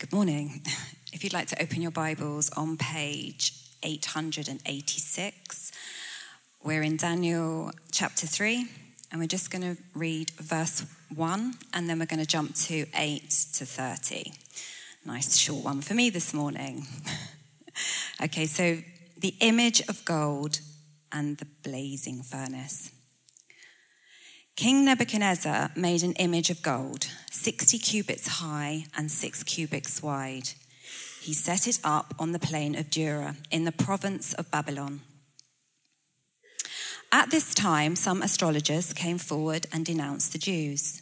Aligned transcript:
Good 0.00 0.14
morning. 0.14 0.62
If 1.12 1.22
you'd 1.22 1.34
like 1.34 1.48
to 1.48 1.62
open 1.62 1.82
your 1.82 1.90
Bibles 1.90 2.48
on 2.56 2.78
page 2.78 3.52
886, 3.82 5.72
we're 6.64 6.82
in 6.82 6.96
Daniel 6.96 7.70
chapter 7.92 8.26
3, 8.26 8.64
and 9.12 9.20
we're 9.20 9.26
just 9.26 9.50
going 9.50 9.76
to 9.76 9.82
read 9.94 10.30
verse 10.30 10.86
1, 11.14 11.52
and 11.74 11.86
then 11.86 11.98
we're 11.98 12.06
going 12.06 12.18
to 12.18 12.26
jump 12.26 12.54
to 12.54 12.86
8 12.96 13.28
to 13.52 13.66
30. 13.66 14.32
Nice 15.04 15.36
short 15.36 15.62
one 15.62 15.82
for 15.82 15.92
me 15.92 16.08
this 16.08 16.32
morning. 16.32 16.86
okay, 18.24 18.46
so 18.46 18.78
the 19.18 19.34
image 19.40 19.82
of 19.86 20.02
gold 20.06 20.60
and 21.12 21.36
the 21.36 21.46
blazing 21.62 22.22
furnace. 22.22 22.90
King 24.60 24.84
Nebuchadnezzar 24.84 25.70
made 25.74 26.02
an 26.02 26.12
image 26.16 26.50
of 26.50 26.60
gold, 26.60 27.06
60 27.30 27.78
cubits 27.78 28.28
high 28.28 28.84
and 28.94 29.10
6 29.10 29.42
cubits 29.44 30.02
wide. 30.02 30.50
He 31.22 31.32
set 31.32 31.66
it 31.66 31.80
up 31.82 32.14
on 32.18 32.32
the 32.32 32.38
plain 32.38 32.74
of 32.74 32.90
Dura 32.90 33.36
in 33.50 33.64
the 33.64 33.72
province 33.72 34.34
of 34.34 34.50
Babylon. 34.50 35.00
At 37.10 37.30
this 37.30 37.54
time, 37.54 37.96
some 37.96 38.20
astrologers 38.20 38.92
came 38.92 39.16
forward 39.16 39.64
and 39.72 39.86
denounced 39.86 40.32
the 40.32 40.38
Jews. 40.38 41.00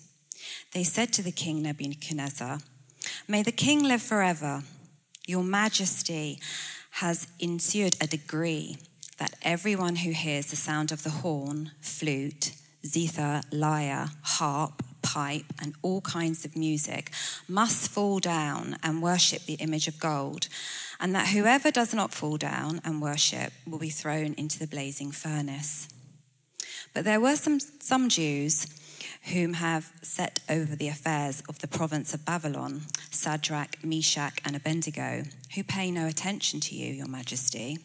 They 0.72 0.84
said 0.84 1.12
to 1.14 1.22
the 1.24 1.32
king 1.32 1.60
Nebuchadnezzar, 1.60 2.60
May 3.26 3.42
the 3.42 3.50
king 3.50 3.82
live 3.82 4.02
forever. 4.02 4.62
Your 5.26 5.42
majesty 5.42 6.38
has 7.02 7.26
ensured 7.40 7.96
a 8.00 8.06
decree 8.06 8.76
that 9.18 9.34
everyone 9.42 9.96
who 9.96 10.12
hears 10.12 10.46
the 10.46 10.54
sound 10.54 10.92
of 10.92 11.02
the 11.02 11.10
horn, 11.10 11.72
flute, 11.80 12.52
zither, 12.86 13.42
lyre, 13.50 14.10
harp, 14.22 14.82
pipe, 15.02 15.52
and 15.60 15.74
all 15.82 16.00
kinds 16.00 16.44
of 16.44 16.56
music 16.56 17.10
must 17.48 17.90
fall 17.90 18.18
down 18.18 18.76
and 18.82 19.02
worship 19.02 19.44
the 19.44 19.54
image 19.54 19.88
of 19.88 19.98
gold, 19.98 20.48
and 21.00 21.14
that 21.14 21.28
whoever 21.28 21.70
does 21.70 21.94
not 21.94 22.12
fall 22.12 22.36
down 22.36 22.80
and 22.84 23.00
worship 23.00 23.52
will 23.66 23.78
be 23.78 23.90
thrown 23.90 24.34
into 24.34 24.58
the 24.58 24.66
blazing 24.66 25.10
furnace. 25.10 25.88
But 26.94 27.04
there 27.04 27.20
were 27.20 27.36
some, 27.36 27.60
some 27.60 28.08
Jews 28.08 28.66
whom 29.32 29.54
have 29.54 29.92
set 30.02 30.40
over 30.48 30.74
the 30.74 30.88
affairs 30.88 31.42
of 31.48 31.58
the 31.58 31.68
province 31.68 32.14
of 32.14 32.24
Babylon, 32.24 32.82
Shadrach, 33.10 33.82
Meshach, 33.84 34.40
and 34.44 34.56
Abednego, 34.56 35.24
who 35.54 35.64
pay 35.64 35.90
no 35.90 36.06
attention 36.06 36.60
to 36.60 36.74
you, 36.74 36.92
your 36.92 37.08
majesty. 37.08 37.78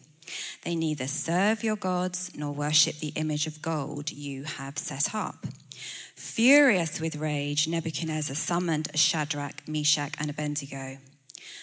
They 0.62 0.74
neither 0.74 1.06
serve 1.06 1.62
your 1.62 1.76
gods 1.76 2.30
nor 2.36 2.52
worship 2.52 2.96
the 2.96 3.12
image 3.16 3.46
of 3.46 3.62
gold 3.62 4.10
you 4.10 4.44
have 4.44 4.78
set 4.78 5.14
up. 5.14 5.46
Furious 6.14 7.00
with 7.00 7.16
rage, 7.16 7.68
Nebuchadnezzar 7.68 8.34
summoned 8.34 8.88
Shadrach, 8.94 9.66
Meshach, 9.68 10.14
and 10.18 10.30
Abednego. 10.30 10.98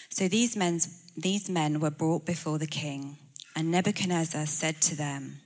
So 0.08 0.28
these 0.28 0.56
men, 0.56 0.80
these 1.16 1.48
men 1.48 1.80
were 1.80 1.90
brought 1.90 2.24
before 2.24 2.58
the 2.58 2.66
king, 2.66 3.16
and 3.56 3.70
Nebuchadnezzar 3.70 4.46
said 4.46 4.80
to 4.82 4.96
them, 4.96 5.40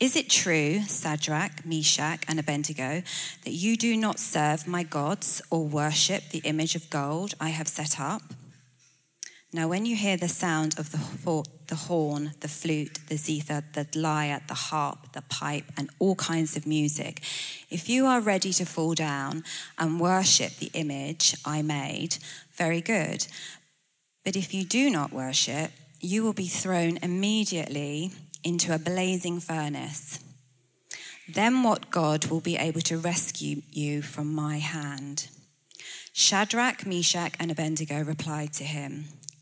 Is 0.00 0.16
it 0.16 0.30
true, 0.30 0.80
Shadrach, 0.88 1.66
Meshach, 1.66 2.24
and 2.28 2.38
Abednego, 2.38 3.02
that 3.44 3.52
you 3.52 3.76
do 3.76 3.96
not 3.96 4.18
serve 4.18 4.66
my 4.66 4.82
gods 4.82 5.42
or 5.50 5.66
worship 5.66 6.30
the 6.30 6.40
image 6.44 6.74
of 6.74 6.90
gold 6.90 7.34
I 7.40 7.50
have 7.50 7.68
set 7.68 8.00
up? 8.00 8.22
Now, 9.54 9.68
when 9.68 9.84
you 9.84 9.96
hear 9.96 10.16
the 10.16 10.28
sound 10.28 10.78
of 10.78 10.92
the, 10.92 10.96
horn, 11.76 12.32
the 12.40 12.48
flute, 12.48 13.00
the 13.08 13.18
zither, 13.18 13.62
the 13.74 13.86
lyre, 13.94 14.40
the 14.48 14.54
harp, 14.54 15.12
the 15.12 15.20
pipe, 15.20 15.66
and 15.76 15.90
all 15.98 16.14
kinds 16.14 16.56
of 16.56 16.66
music, 16.66 17.20
if 17.68 17.86
you 17.86 18.06
are 18.06 18.20
ready 18.20 18.54
to 18.54 18.64
fall 18.64 18.94
down 18.94 19.44
and 19.78 20.00
worship 20.00 20.56
the 20.56 20.70
image 20.72 21.36
I 21.44 21.60
made, 21.60 22.16
very 22.52 22.80
good. 22.80 23.26
But 24.24 24.36
if 24.36 24.54
you 24.54 24.64
do 24.64 24.88
not 24.88 25.12
worship, 25.12 25.70
you 26.00 26.22
will 26.22 26.32
be 26.32 26.46
thrown 26.46 26.96
immediately 27.02 28.12
into 28.42 28.74
a 28.74 28.78
blazing 28.78 29.38
furnace. 29.38 30.18
Then 31.28 31.62
what 31.62 31.90
God 31.90 32.26
will 32.26 32.40
be 32.40 32.56
able 32.56 32.80
to 32.82 32.96
rescue 32.96 33.60
you 33.70 34.00
from 34.00 34.32
my 34.34 34.58
hand? 34.58 35.28
Shadrach, 36.14 36.86
Meshach, 36.86 37.34
and 37.38 37.50
Abednego 37.50 38.02
replied 38.02 38.54
to 38.54 38.64
him. 38.64 39.08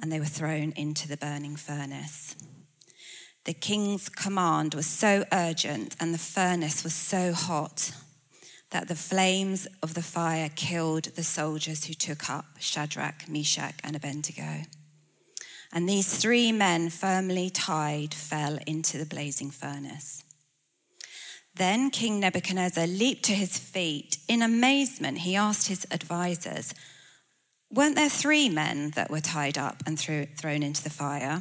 and 0.00 0.10
they 0.10 0.18
were 0.18 0.26
thrown 0.26 0.72
into 0.76 1.06
the 1.06 1.16
burning 1.16 1.56
furnace. 1.56 2.34
The 3.44 3.54
king's 3.54 4.08
command 4.08 4.74
was 4.74 4.86
so 4.86 5.24
urgent 5.32 5.96
and 6.00 6.12
the 6.12 6.18
furnace 6.18 6.84
was 6.84 6.94
so 6.94 7.32
hot 7.32 7.92
that 8.70 8.88
the 8.88 8.94
flames 8.94 9.66
of 9.82 9.94
the 9.94 10.02
fire 10.02 10.50
killed 10.54 11.04
the 11.04 11.22
soldiers 11.22 11.84
who 11.84 11.94
took 11.94 12.30
up 12.30 12.44
Shadrach, 12.58 13.28
Meshach, 13.28 13.74
and 13.82 13.96
Abednego. 13.96 14.62
And 15.72 15.88
these 15.88 16.16
three 16.16 16.52
men, 16.52 16.90
firmly 16.90 17.50
tied, 17.50 18.14
fell 18.14 18.58
into 18.66 18.98
the 18.98 19.06
blazing 19.06 19.50
furnace. 19.50 20.24
Then 21.54 21.90
King 21.90 22.20
Nebuchadnezzar 22.20 22.86
leaped 22.86 23.24
to 23.24 23.32
his 23.32 23.58
feet. 23.58 24.18
In 24.28 24.42
amazement, 24.42 25.18
he 25.18 25.36
asked 25.36 25.68
his 25.68 25.86
advisers, 25.90 26.74
Weren't 27.72 27.94
there 27.94 28.08
three 28.08 28.48
men 28.48 28.90
that 28.96 29.10
were 29.10 29.20
tied 29.20 29.56
up 29.56 29.82
and 29.86 29.98
threw, 29.98 30.26
thrown 30.36 30.62
into 30.62 30.82
the 30.82 30.90
fire? 30.90 31.40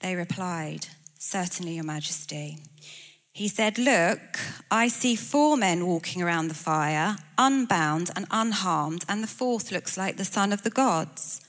They 0.00 0.14
replied, 0.14 0.88
Certainly, 1.18 1.76
Your 1.76 1.84
Majesty. 1.84 2.58
He 3.32 3.48
said, 3.48 3.78
Look, 3.78 4.38
I 4.70 4.88
see 4.88 5.16
four 5.16 5.56
men 5.56 5.86
walking 5.86 6.22
around 6.22 6.48
the 6.48 6.54
fire, 6.54 7.16
unbound 7.38 8.10
and 8.14 8.26
unharmed, 8.30 9.04
and 9.08 9.22
the 9.22 9.28
fourth 9.28 9.72
looks 9.72 9.96
like 9.96 10.16
the 10.16 10.24
son 10.24 10.52
of 10.52 10.62
the 10.62 10.70
gods. 10.70 11.40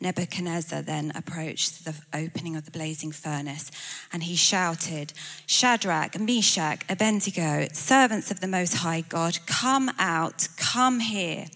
Nebuchadnezzar 0.00 0.82
then 0.82 1.12
approached 1.14 1.84
the 1.84 1.94
opening 2.14 2.56
of 2.56 2.64
the 2.64 2.70
blazing 2.70 3.12
furnace 3.12 3.70
and 4.12 4.22
he 4.22 4.34
shouted, 4.34 5.12
Shadrach, 5.46 6.18
Meshach, 6.18 6.80
Abednego, 6.88 7.68
servants 7.72 8.30
of 8.30 8.40
the 8.40 8.48
Most 8.48 8.76
High 8.76 9.02
God, 9.02 9.38
come 9.46 9.90
out, 9.98 10.48
come 10.56 11.00
here. 11.00 11.46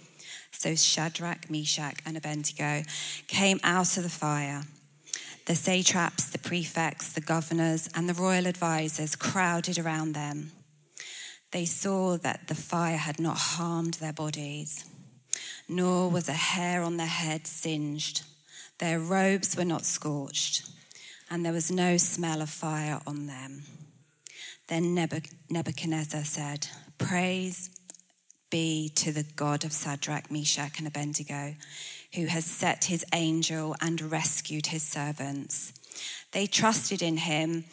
So 0.59 0.75
Shadrach, 0.75 1.50
Meshach, 1.50 1.98
and 2.06 2.16
Abednego 2.16 2.83
came 3.27 3.60
out 3.62 3.97
of 3.97 4.03
the 4.03 4.09
fire. 4.09 4.62
The 5.47 5.54
satraps, 5.54 6.30
the 6.30 6.39
prefects, 6.39 7.12
the 7.12 7.21
governors, 7.21 7.89
and 7.95 8.09
the 8.09 8.15
royal 8.15 8.47
advisers 8.47 9.15
crowded 9.15 9.78
around 9.78 10.15
them. 10.15 10.53
They 11.51 11.66
saw 11.66 12.16
that 12.16 12.48
the 12.48 12.54
fire 12.54 12.97
had 12.97 13.21
not 13.21 13.36
harmed 13.36 13.95
their 13.95 14.12
bodies, 14.12 14.86
nor 15.68 16.10
was 16.10 16.28
a 16.28 16.33
hair 16.33 16.83
on 16.83 16.97
their 16.97 17.07
head 17.07 17.47
singed. 17.47 18.22
Their 18.78 18.98
robes 18.98 19.54
were 19.57 19.65
not 19.65 19.84
scorched, 19.84 20.66
and 21.30 21.45
there 21.45 21.53
was 21.53 21.71
no 21.71 21.98
smell 21.98 22.41
of 22.41 22.48
fire 22.48 23.00
on 23.07 23.27
them. 23.27 23.65
Then 24.68 24.95
Nebuchadnezzar 24.95 26.24
said, 26.24 26.68
Praise 26.97 27.71
be 28.54 28.89
to 28.95 29.10
the 29.10 29.24
God 29.34 29.65
of 29.65 29.72
Shadrach, 29.72 30.30
Meshach, 30.30 30.78
and 30.78 30.86
Abednego, 30.86 31.56
who 32.15 32.27
has 32.27 32.45
set 32.45 32.84
his 32.84 33.04
angel 33.12 33.74
and 33.80 34.12
rescued 34.12 34.66
his 34.66 34.84
servants. 34.84 35.72
They 36.30 36.47
trusted 36.47 37.03
in 37.03 37.16
him 37.16 37.65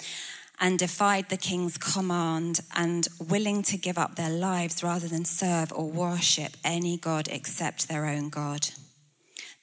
and 0.60 0.80
defied 0.80 1.30
the 1.30 1.38
king's 1.38 1.78
command 1.78 2.62
and 2.76 3.08
willing 3.30 3.62
to 3.62 3.78
give 3.78 4.00
up 4.00 4.16
their 4.16 4.32
lives 4.32 4.82
rather 4.82 5.08
than 5.08 5.24
serve 5.24 5.72
or 5.72 5.88
worship 5.88 6.58
any 6.66 6.98
God 6.98 7.28
except 7.28 7.88
their 7.88 8.08
own 8.08 8.30
God. 8.30 8.70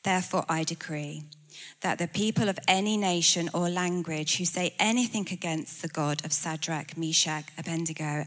Therefore, 0.05 0.45
I 0.49 0.63
decree 0.63 1.25
that 1.81 1.99
the 1.99 2.07
people 2.07 2.49
of 2.49 2.61
any 2.69 2.97
nation 2.97 3.51
or 3.53 3.69
language 3.69 4.37
who 4.37 4.45
say 4.45 4.73
anything 4.79 5.27
against 5.33 5.83
the 5.83 5.89
God 5.89 6.25
of 6.25 6.33
Shadrach, 6.33 6.97
Meshach, 6.97 7.47
Abednego 7.59 8.27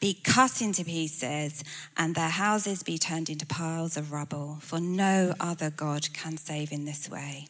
be 0.00 0.14
cut 0.14 0.62
into 0.62 0.82
pieces 0.82 1.62
and 1.96 2.14
their 2.14 2.30
houses 2.30 2.82
be 2.82 2.98
turned 2.98 3.28
into 3.28 3.46
piles 3.46 3.98
of 3.98 4.12
rubble, 4.12 4.56
for 4.60 4.80
no 4.80 5.34
other 5.38 5.70
God 5.70 6.12
can 6.14 6.38
save 6.38 6.72
in 6.72 6.86
this 6.86 7.08
way. 7.08 7.46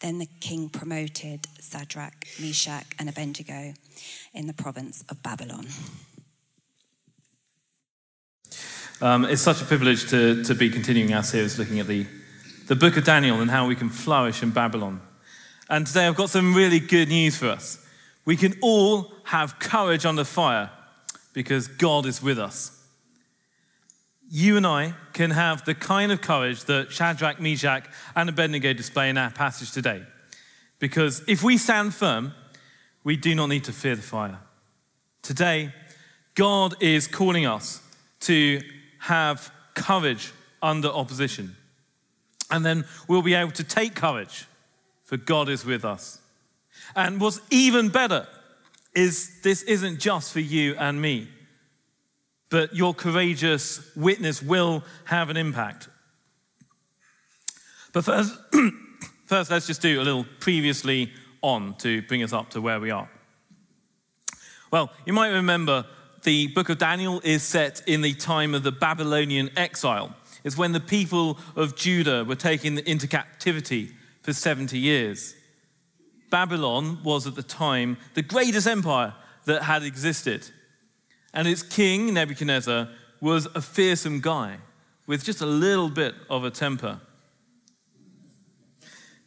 Then 0.00 0.18
the 0.18 0.28
king 0.40 0.70
promoted 0.70 1.46
Shadrach, 1.60 2.26
Meshach, 2.40 2.86
and 2.98 3.08
Abednego 3.08 3.74
in 4.32 4.46
the 4.46 4.54
province 4.54 5.04
of 5.10 5.22
Babylon. 5.22 5.66
Um, 9.00 9.24
it's 9.24 9.42
such 9.42 9.60
a 9.60 9.64
privilege 9.64 10.08
to, 10.10 10.42
to 10.44 10.54
be 10.54 10.70
continuing 10.70 11.12
our 11.12 11.22
series 11.22 11.58
looking 11.58 11.80
at 11.80 11.86
the, 11.86 12.06
the 12.66 12.76
book 12.76 12.96
of 12.96 13.04
Daniel 13.04 13.40
and 13.40 13.50
how 13.50 13.66
we 13.66 13.76
can 13.76 13.90
flourish 13.90 14.42
in 14.42 14.50
Babylon. 14.50 15.00
And 15.68 15.86
today 15.86 16.06
I've 16.06 16.16
got 16.16 16.30
some 16.30 16.54
really 16.54 16.80
good 16.80 17.08
news 17.08 17.36
for 17.36 17.48
us. 17.48 17.84
We 18.24 18.36
can 18.36 18.54
all 18.62 19.12
have 19.24 19.58
courage 19.58 20.06
under 20.06 20.24
fire 20.24 20.70
because 21.32 21.68
God 21.68 22.06
is 22.06 22.22
with 22.22 22.38
us. 22.38 22.74
You 24.30 24.56
and 24.56 24.66
I 24.66 24.94
can 25.12 25.30
have 25.30 25.64
the 25.64 25.74
kind 25.74 26.12
of 26.12 26.20
courage 26.20 26.64
that 26.64 26.92
Shadrach, 26.92 27.40
Meshach, 27.40 27.86
and 28.14 28.28
Abednego 28.28 28.72
display 28.72 29.08
in 29.08 29.16
our 29.16 29.30
passage 29.30 29.72
today. 29.72 30.02
Because 30.78 31.22
if 31.26 31.42
we 31.42 31.56
stand 31.56 31.94
firm, 31.94 32.34
we 33.04 33.16
do 33.16 33.34
not 33.34 33.46
need 33.46 33.64
to 33.64 33.72
fear 33.72 33.96
the 33.96 34.02
fire. 34.02 34.38
Today, 35.22 35.72
God 36.34 36.74
is 36.82 37.06
calling 37.06 37.46
us 37.46 37.80
to 38.20 38.60
have 39.00 39.50
courage 39.74 40.32
under 40.62 40.88
opposition. 40.88 41.56
And 42.50 42.64
then 42.64 42.84
we'll 43.08 43.22
be 43.22 43.34
able 43.34 43.52
to 43.52 43.64
take 43.64 43.94
courage, 43.94 44.46
for 45.04 45.16
God 45.16 45.48
is 45.48 45.64
with 45.64 45.84
us. 45.84 46.20
And 46.94 47.20
what's 47.20 47.40
even 47.50 47.88
better 47.88 48.26
is 48.98 49.40
this 49.42 49.62
isn't 49.62 50.00
just 50.00 50.32
for 50.32 50.40
you 50.40 50.74
and 50.76 51.00
me, 51.00 51.28
but 52.50 52.74
your 52.74 52.92
courageous 52.92 53.94
witness 53.94 54.42
will 54.42 54.82
have 55.04 55.30
an 55.30 55.36
impact. 55.36 55.88
But 57.92 58.04
first, 58.04 58.36
first 59.26 59.52
let's 59.52 59.68
just 59.68 59.80
do 59.80 60.00
a 60.00 60.02
little 60.02 60.26
previously 60.40 61.12
on 61.42 61.74
to 61.78 62.02
bring 62.02 62.24
us 62.24 62.32
up 62.32 62.50
to 62.50 62.60
where 62.60 62.80
we 62.80 62.90
are. 62.90 63.08
Well, 64.72 64.90
you 65.06 65.12
might 65.12 65.28
remember 65.28 65.86
the 66.24 66.48
book 66.48 66.68
of 66.68 66.78
Daniel 66.78 67.20
is 67.22 67.44
set 67.44 67.82
in 67.86 68.02
the 68.02 68.14
time 68.14 68.52
of 68.52 68.64
the 68.64 68.72
Babylonian 68.72 69.50
exile. 69.56 70.14
It's 70.42 70.58
when 70.58 70.72
the 70.72 70.80
people 70.80 71.38
of 71.54 71.76
Judah 71.76 72.24
were 72.24 72.34
taken 72.34 72.78
into 72.80 73.06
captivity 73.06 73.92
for 74.22 74.32
70 74.32 74.76
years. 74.76 75.36
Babylon 76.30 77.02
was 77.02 77.26
at 77.26 77.34
the 77.34 77.42
time 77.42 77.96
the 78.14 78.22
greatest 78.22 78.66
empire 78.66 79.14
that 79.46 79.62
had 79.62 79.82
existed. 79.82 80.48
And 81.32 81.46
its 81.46 81.62
king, 81.62 82.14
Nebuchadnezzar, 82.14 82.88
was 83.20 83.46
a 83.54 83.60
fearsome 83.60 84.20
guy 84.20 84.58
with 85.06 85.24
just 85.24 85.40
a 85.40 85.46
little 85.46 85.88
bit 85.88 86.14
of 86.28 86.44
a 86.44 86.50
temper. 86.50 87.00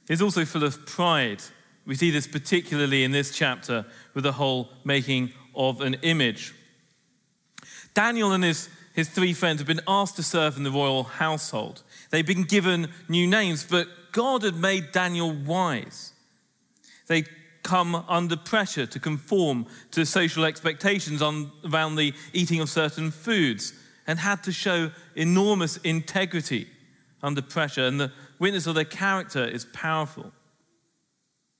He's 0.07 0.21
also 0.21 0.45
full 0.45 0.63
of 0.63 0.85
pride. 0.85 1.41
We 1.85 1.95
see 1.95 2.11
this 2.11 2.27
particularly 2.27 3.03
in 3.03 3.11
this 3.11 3.35
chapter 3.35 3.85
with 4.13 4.23
the 4.23 4.33
whole 4.33 4.69
making 4.83 5.31
of 5.55 5.81
an 5.81 5.95
image. 6.01 6.53
Daniel 7.93 8.31
and 8.31 8.43
his, 8.43 8.69
his 8.93 9.09
three 9.09 9.33
friends 9.33 9.59
have 9.59 9.67
been 9.67 9.81
asked 9.87 10.15
to 10.17 10.23
serve 10.23 10.57
in 10.57 10.63
the 10.63 10.71
royal 10.71 11.03
household. 11.03 11.83
They've 12.09 12.25
been 12.25 12.43
given 12.43 12.89
new 13.09 13.27
names, 13.27 13.65
but 13.69 13.87
God 14.11 14.43
had 14.43 14.55
made 14.55 14.91
Daniel 14.91 15.33
wise. 15.33 16.10
They 17.11 17.25
come 17.61 17.93
under 18.07 18.37
pressure 18.37 18.85
to 18.85 18.99
conform 18.99 19.65
to 19.91 20.05
social 20.05 20.45
expectations 20.45 21.21
on, 21.21 21.51
around 21.69 21.97
the 21.97 22.13
eating 22.31 22.61
of 22.61 22.69
certain 22.69 23.11
foods 23.11 23.73
and 24.07 24.17
had 24.17 24.43
to 24.43 24.53
show 24.53 24.91
enormous 25.13 25.75
integrity 25.77 26.69
under 27.21 27.41
pressure. 27.41 27.85
And 27.85 27.99
the 27.99 28.13
witness 28.39 28.65
of 28.65 28.75
their 28.75 28.85
character 28.85 29.43
is 29.43 29.65
powerful. 29.65 30.31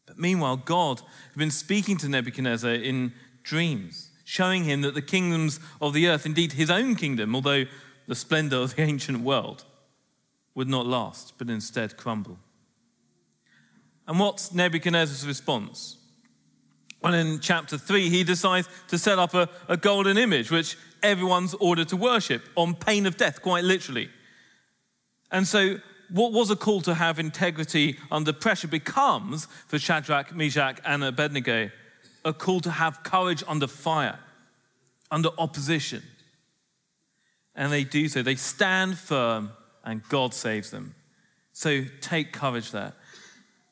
But 0.06 0.18
meanwhile, 0.18 0.56
God 0.56 1.02
had 1.02 1.38
been 1.38 1.52
speaking 1.52 1.98
to 1.98 2.08
Nebuchadnezzar 2.08 2.72
in 2.72 3.12
dreams 3.44 4.10
showing 4.24 4.64
him 4.64 4.80
that 4.84 4.94
the 4.94 5.02
kingdoms 5.02 5.60
of 5.82 5.92
the 5.92 6.08
earth, 6.08 6.26
indeed 6.26 6.54
his 6.54 6.70
own 6.70 6.96
kingdom, 6.96 7.36
although 7.36 7.66
the 8.08 8.16
splendor 8.16 8.56
of 8.56 8.74
the 8.74 8.82
ancient 8.92 9.20
world, 9.20 9.66
would 10.56 10.70
not 10.70 10.86
last, 10.86 11.34
but 11.38 11.50
instead 11.50 11.98
crumble. 11.98 12.40
And 14.08 14.20
what's 14.20 14.54
Nebuchadnezzar's 14.54 15.28
response? 15.28 15.98
Well, 17.02 17.14
in 17.14 17.40
chapter 17.40 17.78
3, 17.78 18.10
he 18.10 18.24
decides 18.24 18.70
to 18.90 18.98
set 18.98 19.18
up 19.18 19.34
a, 19.34 19.50
a 19.68 19.78
golden 19.78 20.18
image, 20.18 20.52
which 20.52 20.78
everyone's 21.02 21.56
ordered 21.56 21.88
to 21.90 21.98
worship 21.98 22.44
on 22.56 22.76
pain 22.76 23.06
of 23.06 23.18
death, 23.18 23.42
quite 23.42 23.64
literally. 23.64 24.10
And 25.32 25.48
so, 25.48 25.78
what 26.10 26.34
was 26.34 26.52
a 26.52 26.56
call 26.56 26.82
to 26.82 26.94
have 26.94 27.20
integrity 27.20 27.98
under 28.12 28.34
pressure 28.34 28.68
becomes, 28.68 29.46
for 29.68 29.80
Shadrach, 29.80 30.36
Meshach, 30.36 30.80
and 30.86 31.04
Abednego, 31.04 31.72
a 32.26 32.34
call 32.34 32.60
to 32.62 32.72
have 32.72 33.02
courage 33.04 33.44
under 33.48 33.68
fire, 33.68 34.20
under 35.10 35.30
opposition. 35.38 36.04
And 37.56 37.72
they 37.72 37.84
do 37.84 38.08
so. 38.10 38.22
They 38.22 38.36
stand 38.36 38.98
firm, 38.98 39.52
and 39.84 40.04
God 40.10 40.34
saves 40.34 40.70
them. 40.70 40.96
So 41.54 41.86
take 42.02 42.32
courage 42.34 42.72
there. 42.72 42.94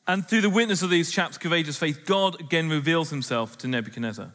And 0.06 0.26
through 0.26 0.40
the 0.40 0.50
witness 0.50 0.82
of 0.82 0.90
these 0.90 1.10
chaps' 1.10 1.38
courageous 1.38 1.76
faith, 1.76 2.04
God 2.04 2.40
again 2.40 2.68
reveals 2.68 3.10
himself 3.10 3.56
to 3.58 3.68
Nebuchadnezzar. 3.68 4.32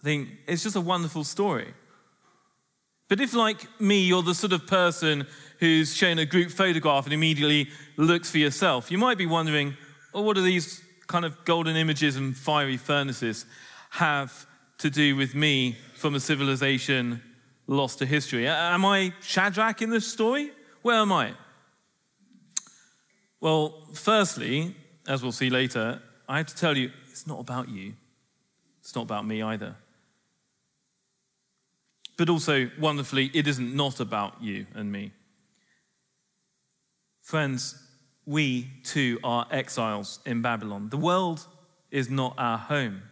I 0.00 0.02
think 0.02 0.28
it's 0.46 0.62
just 0.62 0.76
a 0.76 0.80
wonderful 0.80 1.24
story. 1.24 1.72
But 3.08 3.20
if, 3.20 3.34
like 3.34 3.80
me, 3.80 4.00
you're 4.04 4.22
the 4.22 4.34
sort 4.34 4.52
of 4.52 4.66
person 4.66 5.26
who's 5.60 5.94
shown 5.94 6.18
a 6.18 6.26
group 6.26 6.50
photograph 6.50 7.04
and 7.04 7.12
immediately 7.12 7.68
looks 7.96 8.30
for 8.30 8.38
yourself, 8.38 8.90
you 8.90 8.98
might 8.98 9.18
be 9.18 9.26
wondering, 9.26 9.76
well, 10.12 10.24
what 10.24 10.36
are 10.36 10.42
these 10.42 10.82
kind 11.06 11.24
of 11.24 11.44
golden 11.44 11.76
images 11.76 12.16
and 12.16 12.36
fiery 12.36 12.76
furnaces 12.76 13.46
have 13.90 14.46
to 14.78 14.90
do 14.90 15.16
with 15.16 15.34
me 15.34 15.76
from 15.94 16.14
a 16.14 16.20
civilization 16.20 17.22
lost 17.66 17.98
to 17.98 18.06
history? 18.06 18.48
Am 18.48 18.84
I 18.84 19.12
Shadrach 19.20 19.82
in 19.82 19.90
this 19.90 20.06
story? 20.06 20.50
Where 20.82 20.96
am 20.96 21.12
I? 21.12 21.34
Well, 23.44 23.74
firstly, 23.92 24.74
as 25.06 25.22
we'll 25.22 25.30
see 25.30 25.50
later, 25.50 26.00
I 26.26 26.38
have 26.38 26.46
to 26.46 26.56
tell 26.56 26.78
you, 26.78 26.90
it's 27.10 27.26
not 27.26 27.40
about 27.40 27.68
you. 27.68 27.92
It's 28.80 28.94
not 28.94 29.02
about 29.02 29.26
me 29.26 29.42
either. 29.42 29.76
But 32.16 32.30
also, 32.30 32.70
wonderfully, 32.80 33.30
it 33.34 33.46
isn't 33.46 33.76
not 33.76 34.00
about 34.00 34.42
you 34.42 34.64
and 34.74 34.90
me. 34.90 35.12
Friends, 37.20 37.78
we 38.24 38.70
too 38.82 39.18
are 39.22 39.46
exiles 39.50 40.20
in 40.24 40.40
Babylon. 40.40 40.88
The 40.88 40.96
world 40.96 41.46
is 41.90 42.08
not 42.08 42.34
our 42.38 42.56
home. 42.56 43.02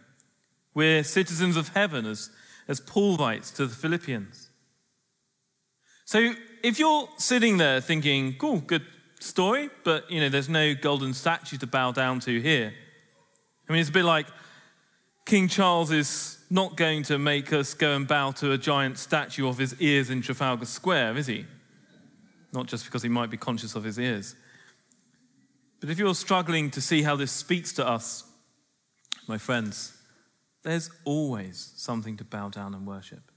We're 0.73 1.03
citizens 1.03 1.57
of 1.57 1.67
heaven, 1.67 2.07
as, 2.07 2.31
as 2.67 2.79
Paul 2.79 3.17
writes 3.17 3.51
to 3.51 3.67
the 3.67 3.75
Philippians. 3.75 4.49
So 6.05 6.33
if 6.63 6.79
you're 6.79 7.07
sitting 7.17 7.57
there 7.57 7.79
thinking, 7.81 8.33
cool, 8.39 8.61
good 8.61 8.81
story, 9.23 9.69
but 9.83 10.09
you 10.11 10.19
know, 10.19 10.29
there's 10.29 10.49
no 10.49 10.75
golden 10.75 11.13
statue 11.13 11.57
to 11.57 11.67
bow 11.67 11.91
down 11.91 12.19
to 12.21 12.41
here. 12.41 12.73
I 13.67 13.71
mean, 13.71 13.79
it's 13.79 13.89
a 13.89 13.93
bit 13.93 14.05
like 14.05 14.27
King 15.25 15.47
Charles 15.47 15.91
is 15.91 16.37
not 16.49 16.75
going 16.75 17.03
to 17.03 17.17
make 17.17 17.53
us 17.53 17.73
go 17.73 17.95
and 17.95 18.07
bow 18.07 18.31
to 18.31 18.51
a 18.51 18.57
giant 18.57 18.97
statue 18.97 19.47
of 19.47 19.57
his 19.57 19.79
ears 19.81 20.09
in 20.09 20.21
Trafalgar 20.21 20.65
Square, 20.65 21.17
is 21.17 21.27
he? 21.27 21.45
Not 22.51 22.67
just 22.67 22.85
because 22.85 23.01
he 23.01 23.09
might 23.09 23.29
be 23.29 23.37
conscious 23.37 23.75
of 23.75 23.83
his 23.83 23.97
ears. 23.97 24.35
But 25.79 25.89
if 25.89 25.97
you're 25.97 26.15
struggling 26.15 26.69
to 26.71 26.81
see 26.81 27.01
how 27.01 27.15
this 27.15 27.31
speaks 27.31 27.73
to 27.73 27.87
us, 27.87 28.25
my 29.27 29.37
friends, 29.37 29.97
there's 30.63 30.89
always 31.05 31.73
something 31.75 32.17
to 32.17 32.23
bow 32.23 32.49
down 32.49 32.73
and 32.73 32.85
worship. 32.85 33.31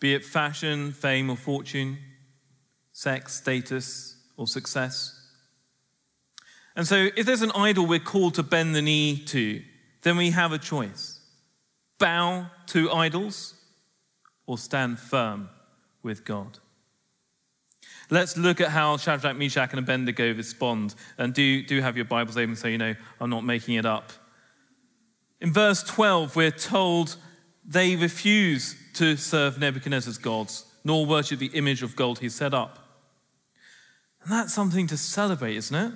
Be 0.00 0.14
it 0.14 0.24
fashion, 0.24 0.92
fame, 0.92 1.30
or 1.30 1.36
fortune, 1.36 1.98
sex, 2.92 3.34
status, 3.34 4.11
or 4.36 4.46
success. 4.46 5.18
And 6.74 6.86
so, 6.86 7.08
if 7.16 7.26
there's 7.26 7.42
an 7.42 7.52
idol 7.52 7.86
we're 7.86 7.98
called 7.98 8.34
to 8.34 8.42
bend 8.42 8.74
the 8.74 8.82
knee 8.82 9.18
to, 9.26 9.62
then 10.02 10.16
we 10.16 10.30
have 10.30 10.52
a 10.52 10.58
choice 10.58 11.20
bow 11.98 12.46
to 12.66 12.90
idols 12.90 13.54
or 14.46 14.58
stand 14.58 14.98
firm 14.98 15.48
with 16.02 16.24
God. 16.24 16.58
Let's 18.10 18.36
look 18.36 18.60
at 18.60 18.68
how 18.68 18.96
Shadrach, 18.96 19.36
Meshach, 19.36 19.70
and 19.70 19.78
Abednego 19.78 20.34
respond. 20.34 20.94
And 21.16 21.32
do, 21.32 21.62
do 21.62 21.80
have 21.80 21.96
your 21.96 22.04
Bibles 22.04 22.36
open 22.36 22.56
so 22.56 22.68
you 22.68 22.76
know 22.76 22.94
I'm 23.20 23.30
not 23.30 23.44
making 23.44 23.76
it 23.76 23.86
up. 23.86 24.12
In 25.40 25.52
verse 25.52 25.82
12, 25.82 26.36
we're 26.36 26.50
told 26.50 27.16
they 27.64 27.96
refuse 27.96 28.76
to 28.94 29.16
serve 29.16 29.58
Nebuchadnezzar's 29.58 30.18
gods, 30.18 30.66
nor 30.84 31.06
worship 31.06 31.38
the 31.38 31.46
image 31.46 31.82
of 31.82 31.96
gold 31.96 32.18
he 32.18 32.28
set 32.28 32.52
up. 32.52 32.81
And 34.24 34.32
that's 34.32 34.54
something 34.54 34.86
to 34.88 34.96
celebrate, 34.96 35.56
isn't 35.56 35.76
it? 35.76 35.92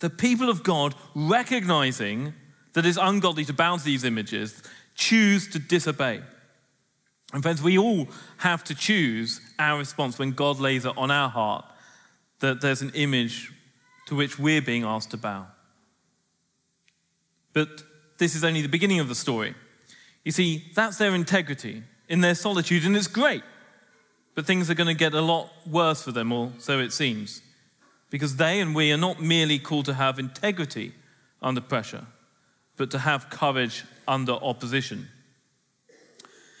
The 0.00 0.10
people 0.10 0.48
of 0.48 0.62
God 0.62 0.94
recognizing 1.14 2.34
that 2.72 2.86
it's 2.86 2.98
ungodly 3.00 3.44
to 3.46 3.52
bow 3.52 3.76
to 3.76 3.84
these 3.84 4.04
images 4.04 4.62
choose 4.94 5.48
to 5.48 5.58
disobey. 5.58 6.22
And 7.32 7.42
friends, 7.42 7.62
we 7.62 7.76
all 7.76 8.08
have 8.38 8.64
to 8.64 8.74
choose 8.74 9.40
our 9.58 9.78
response 9.78 10.18
when 10.18 10.32
God 10.32 10.60
lays 10.60 10.84
it 10.84 10.96
on 10.96 11.10
our 11.10 11.28
heart 11.28 11.64
that 12.40 12.60
there's 12.60 12.82
an 12.82 12.92
image 12.94 13.52
to 14.06 14.14
which 14.14 14.38
we're 14.38 14.62
being 14.62 14.84
asked 14.84 15.10
to 15.10 15.16
bow. 15.16 15.46
But 17.52 17.82
this 18.18 18.34
is 18.34 18.44
only 18.44 18.62
the 18.62 18.68
beginning 18.68 19.00
of 19.00 19.08
the 19.08 19.14
story. 19.14 19.54
You 20.24 20.32
see, 20.32 20.64
that's 20.74 20.96
their 20.98 21.14
integrity 21.14 21.82
in 22.08 22.20
their 22.20 22.34
solitude, 22.34 22.84
and 22.84 22.96
it's 22.96 23.06
great. 23.06 23.42
But 24.34 24.46
things 24.46 24.70
are 24.70 24.74
going 24.74 24.86
to 24.86 24.94
get 24.94 25.14
a 25.14 25.20
lot 25.20 25.50
worse 25.66 26.02
for 26.02 26.12
them, 26.12 26.32
or 26.32 26.52
so 26.58 26.78
it 26.78 26.92
seems. 26.92 27.42
Because 28.10 28.36
they 28.36 28.60
and 28.60 28.74
we 28.74 28.92
are 28.92 28.96
not 28.96 29.20
merely 29.20 29.58
called 29.58 29.84
to 29.86 29.94
have 29.94 30.18
integrity 30.18 30.92
under 31.42 31.60
pressure, 31.60 32.06
but 32.76 32.90
to 32.90 32.98
have 32.98 33.30
courage 33.30 33.84
under 34.06 34.32
opposition. 34.32 35.08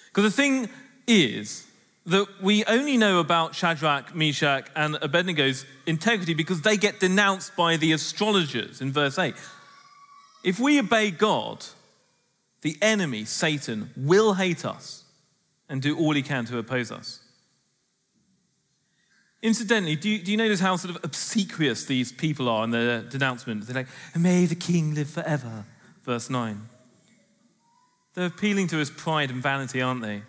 Because 0.06 0.24
the 0.24 0.42
thing 0.42 0.68
is 1.06 1.66
that 2.06 2.26
we 2.42 2.64
only 2.64 2.96
know 2.96 3.20
about 3.20 3.54
Shadrach, 3.54 4.14
Meshach, 4.14 4.66
and 4.74 4.94
Abednego's 4.96 5.66
integrity 5.86 6.34
because 6.34 6.62
they 6.62 6.76
get 6.76 7.00
denounced 7.00 7.54
by 7.54 7.76
the 7.76 7.92
astrologers 7.92 8.80
in 8.80 8.92
verse 8.92 9.18
8. 9.18 9.34
If 10.42 10.58
we 10.58 10.78
obey 10.78 11.10
God, 11.10 11.64
the 12.62 12.76
enemy, 12.80 13.24
Satan, 13.24 13.90
will 13.96 14.34
hate 14.34 14.64
us 14.64 15.04
and 15.68 15.82
do 15.82 15.96
all 15.98 16.14
he 16.14 16.22
can 16.22 16.46
to 16.46 16.58
oppose 16.58 16.90
us. 16.90 17.20
Incidentally, 19.42 19.94
do 19.94 20.08
you, 20.08 20.18
do 20.22 20.30
you 20.32 20.36
notice 20.36 20.58
how 20.58 20.76
sort 20.76 20.96
of 20.96 21.04
obsequious 21.04 21.84
these 21.84 22.10
people 22.10 22.48
are 22.48 22.64
in 22.64 22.70
their 22.70 23.02
denouncement? 23.02 23.66
They're 23.66 23.82
like, 23.82 23.88
May 24.16 24.46
the 24.46 24.56
king 24.56 24.94
live 24.94 25.08
forever, 25.08 25.64
verse 26.04 26.28
9. 26.28 26.68
They're 28.14 28.26
appealing 28.26 28.66
to 28.68 28.78
his 28.78 28.90
pride 28.90 29.30
and 29.30 29.40
vanity, 29.40 29.80
aren't 29.80 30.02
they? 30.02 30.22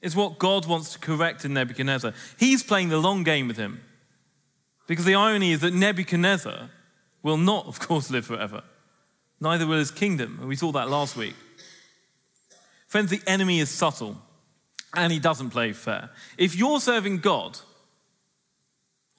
It's 0.00 0.16
what 0.16 0.38
God 0.38 0.66
wants 0.66 0.92
to 0.94 0.98
correct 0.98 1.44
in 1.44 1.54
Nebuchadnezzar. 1.54 2.14
He's 2.38 2.62
playing 2.62 2.88
the 2.88 2.98
long 2.98 3.22
game 3.22 3.48
with 3.48 3.56
him. 3.58 3.82
Because 4.86 5.04
the 5.04 5.14
irony 5.14 5.52
is 5.52 5.60
that 5.60 5.72
Nebuchadnezzar 5.72 6.70
will 7.22 7.38
not, 7.38 7.66
of 7.66 7.80
course, 7.80 8.10
live 8.10 8.26
forever. 8.26 8.62
Neither 9.40 9.66
will 9.66 9.78
his 9.78 9.90
kingdom. 9.90 10.38
And 10.40 10.48
we 10.48 10.56
saw 10.56 10.72
that 10.72 10.90
last 10.90 11.16
week. 11.16 11.34
Friends, 12.86 13.10
the 13.10 13.22
enemy 13.26 13.60
is 13.60 13.70
subtle 13.70 14.18
and 14.94 15.12
he 15.12 15.18
doesn't 15.18 15.50
play 15.50 15.72
fair. 15.72 16.10
If 16.38 16.54
you're 16.54 16.80
serving 16.80 17.18
God 17.18 17.58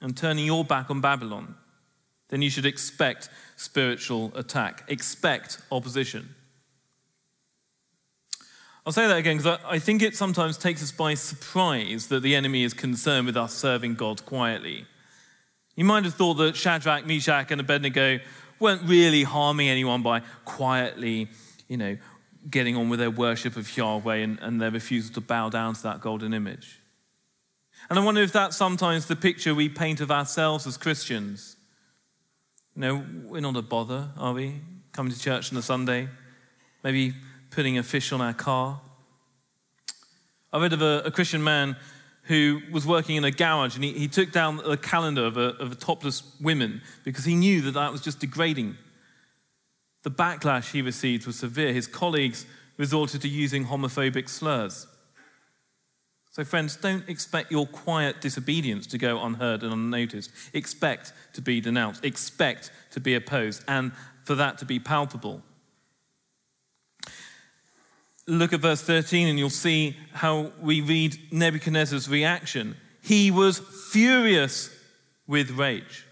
and 0.05 0.15
turning 0.15 0.45
your 0.45 0.63
back 0.63 0.91
on 0.91 1.01
Babylon, 1.01 1.55
then 2.29 2.43
you 2.43 2.49
should 2.51 2.67
expect 2.67 3.27
spiritual 3.55 4.31
attack, 4.35 4.83
expect 4.87 5.59
opposition. 5.71 6.35
I'll 8.85 8.93
say 8.93 9.07
that 9.07 9.17
again 9.17 9.37
because 9.37 9.59
I 9.65 9.79
think 9.79 10.03
it 10.03 10.15
sometimes 10.15 10.59
takes 10.59 10.83
us 10.83 10.91
by 10.91 11.15
surprise 11.15 12.05
that 12.09 12.19
the 12.19 12.35
enemy 12.35 12.63
is 12.63 12.71
concerned 12.71 13.25
with 13.25 13.35
us 13.35 13.55
serving 13.55 13.95
God 13.95 14.23
quietly. 14.27 14.85
You 15.75 15.85
might 15.85 16.03
have 16.03 16.13
thought 16.13 16.35
that 16.35 16.55
Shadrach, 16.55 17.07
Meshach, 17.07 17.49
and 17.49 17.59
Abednego 17.59 18.19
weren't 18.59 18.83
really 18.83 19.23
harming 19.23 19.69
anyone 19.69 20.03
by 20.03 20.21
quietly, 20.45 21.29
you 21.67 21.77
know, 21.77 21.97
getting 22.47 22.75
on 22.75 22.89
with 22.89 22.99
their 22.99 23.09
worship 23.09 23.57
of 23.57 23.75
Yahweh 23.75 24.17
and, 24.17 24.37
and 24.39 24.61
their 24.61 24.69
refusal 24.69 25.15
to 25.15 25.21
bow 25.21 25.49
down 25.49 25.73
to 25.73 25.81
that 25.81 25.99
golden 25.99 26.31
image. 26.31 26.79
And 27.89 27.99
I 27.99 28.03
wonder 28.03 28.21
if 28.21 28.31
that's 28.31 28.57
sometimes 28.57 29.05
the 29.05 29.15
picture 29.15 29.53
we 29.53 29.69
paint 29.69 30.01
of 30.01 30.09
ourselves 30.09 30.65
as 30.65 30.75
Christians. 30.75 31.55
You 32.75 32.81
know, 32.81 33.05
we're 33.25 33.41
not 33.41 33.55
a 33.55 33.61
bother, 33.61 34.09
are 34.17 34.33
we? 34.33 34.59
Coming 34.91 35.13
to 35.13 35.19
church 35.19 35.51
on 35.51 35.57
a 35.57 35.61
Sunday, 35.61 36.09
maybe 36.83 37.13
putting 37.51 37.77
a 37.77 37.83
fish 37.83 38.11
on 38.11 38.21
our 38.21 38.33
car. 38.33 38.81
I 40.51 40.59
read 40.59 40.73
of 40.73 40.81
a, 40.81 41.03
a 41.05 41.11
Christian 41.11 41.43
man 41.43 41.75
who 42.23 42.61
was 42.71 42.87
working 42.87 43.17
in 43.17 43.23
a 43.23 43.29
garage 43.29 43.75
and 43.75 43.83
he, 43.83 43.91
he 43.91 44.07
took 44.07 44.31
down 44.31 44.59
a 44.65 44.75
calendar 44.75 45.25
of, 45.25 45.37
a, 45.37 45.49
of 45.57 45.79
topless 45.79 46.23
women 46.41 46.81
because 47.03 47.23
he 47.23 47.35
knew 47.35 47.61
that 47.61 47.75
that 47.75 47.91
was 47.91 48.01
just 48.01 48.19
degrading. 48.19 48.75
The 50.01 50.11
backlash 50.11 50.71
he 50.71 50.81
received 50.81 51.27
was 51.27 51.37
severe. 51.37 51.71
His 51.71 51.85
colleagues 51.85 52.47
resorted 52.77 53.21
to 53.21 53.27
using 53.27 53.65
homophobic 53.65 54.27
slurs. 54.27 54.87
So, 56.35 56.43
friends, 56.43 56.75
don't 56.75 57.07
expect 57.07 57.49
your 57.49 57.65
quiet 57.65 58.19
disobedience 58.19 58.87
to 58.87 58.97
go 58.97 59.23
unheard 59.23 59.63
and 59.63 59.71
unnoticed. 59.71 60.31
Expect 60.53 61.13
to 61.33 61.41
be 61.41 61.61
denounced, 61.61 62.03
expect 62.03 62.71
to 62.91 62.99
be 62.99 63.15
opposed, 63.15 63.63
and 63.69 63.93
for 64.25 64.35
that 64.35 64.57
to 64.57 64.65
be 64.65 64.77
palpable 64.77 65.41
look 68.27 68.53
at 68.53 68.59
verse 68.59 68.81
13 68.81 69.27
and 69.27 69.37
you'll 69.37 69.49
see 69.49 69.95
how 70.13 70.51
we 70.61 70.81
read 70.81 71.17
Nebuchadnezzar's 71.31 72.09
reaction. 72.09 72.75
He 73.01 73.31
was 73.31 73.59
furious 73.91 74.69
with 75.27 75.51
rage. 75.51 76.05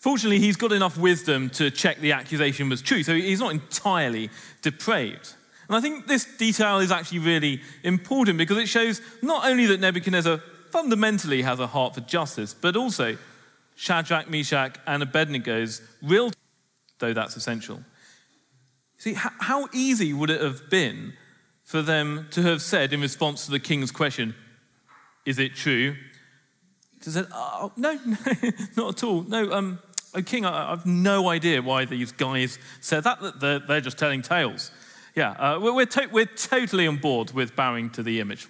Fortunately, 0.00 0.38
he's 0.38 0.56
got 0.56 0.72
enough 0.72 0.96
wisdom 0.96 1.50
to 1.50 1.70
check 1.70 1.98
the 1.98 2.12
accusation 2.12 2.68
was 2.68 2.82
true, 2.82 3.02
so 3.02 3.14
he's 3.14 3.40
not 3.40 3.52
entirely 3.52 4.30
depraved. 4.62 5.34
And 5.68 5.76
I 5.76 5.80
think 5.80 6.06
this 6.06 6.24
detail 6.36 6.78
is 6.78 6.90
actually 6.90 7.18
really 7.20 7.60
important 7.84 8.38
because 8.38 8.56
it 8.56 8.68
shows 8.68 9.00
not 9.22 9.46
only 9.46 9.66
that 9.66 9.80
Nebuchadnezzar 9.80 10.40
fundamentally 10.70 11.42
has 11.42 11.60
a 11.60 11.66
heart 11.66 11.94
for 11.94 12.00
justice, 12.00 12.54
but 12.54 12.76
also 12.76 13.16
Shadrach, 13.74 14.28
Meshach, 14.30 14.76
and 14.86 15.02
Abednego's 15.02 15.82
real, 16.02 16.30
though 16.98 17.12
that's 17.12 17.36
essential. 17.36 17.80
See, 18.96 19.14
how 19.14 19.68
easy 19.72 20.12
would 20.12 20.30
it 20.30 20.40
have 20.40 20.68
been 20.68 21.12
for 21.62 21.82
them 21.82 22.26
to 22.30 22.42
have 22.42 22.62
said 22.62 22.92
in 22.92 23.00
response 23.00 23.44
to 23.44 23.50
the 23.50 23.60
king's 23.60 23.92
question, 23.92 24.34
Is 25.26 25.38
it 25.38 25.54
true? 25.54 25.94
To 27.02 27.10
say, 27.10 27.24
oh, 27.32 27.72
no, 27.76 27.92
no, 28.04 28.16
not 28.76 28.94
at 28.94 29.04
all. 29.04 29.22
No, 29.22 29.52
um, 29.52 29.78
oh, 30.14 30.22
King, 30.22 30.44
I, 30.44 30.70
have 30.70 30.86
no 30.86 31.28
idea 31.28 31.62
why 31.62 31.84
these 31.84 32.10
guys 32.10 32.58
said 32.80 33.04
that. 33.04 33.38
They're 33.68 33.80
just 33.80 33.98
telling 33.98 34.22
tales. 34.22 34.72
Yeah, 35.18 35.30
uh, 35.32 35.58
we're, 35.60 35.84
to- 35.84 36.08
we're 36.12 36.26
totally 36.26 36.86
on 36.86 36.96
board 36.96 37.32
with 37.32 37.56
bowing 37.56 37.90
to 37.90 38.02
the 38.02 38.20
image. 38.20 38.46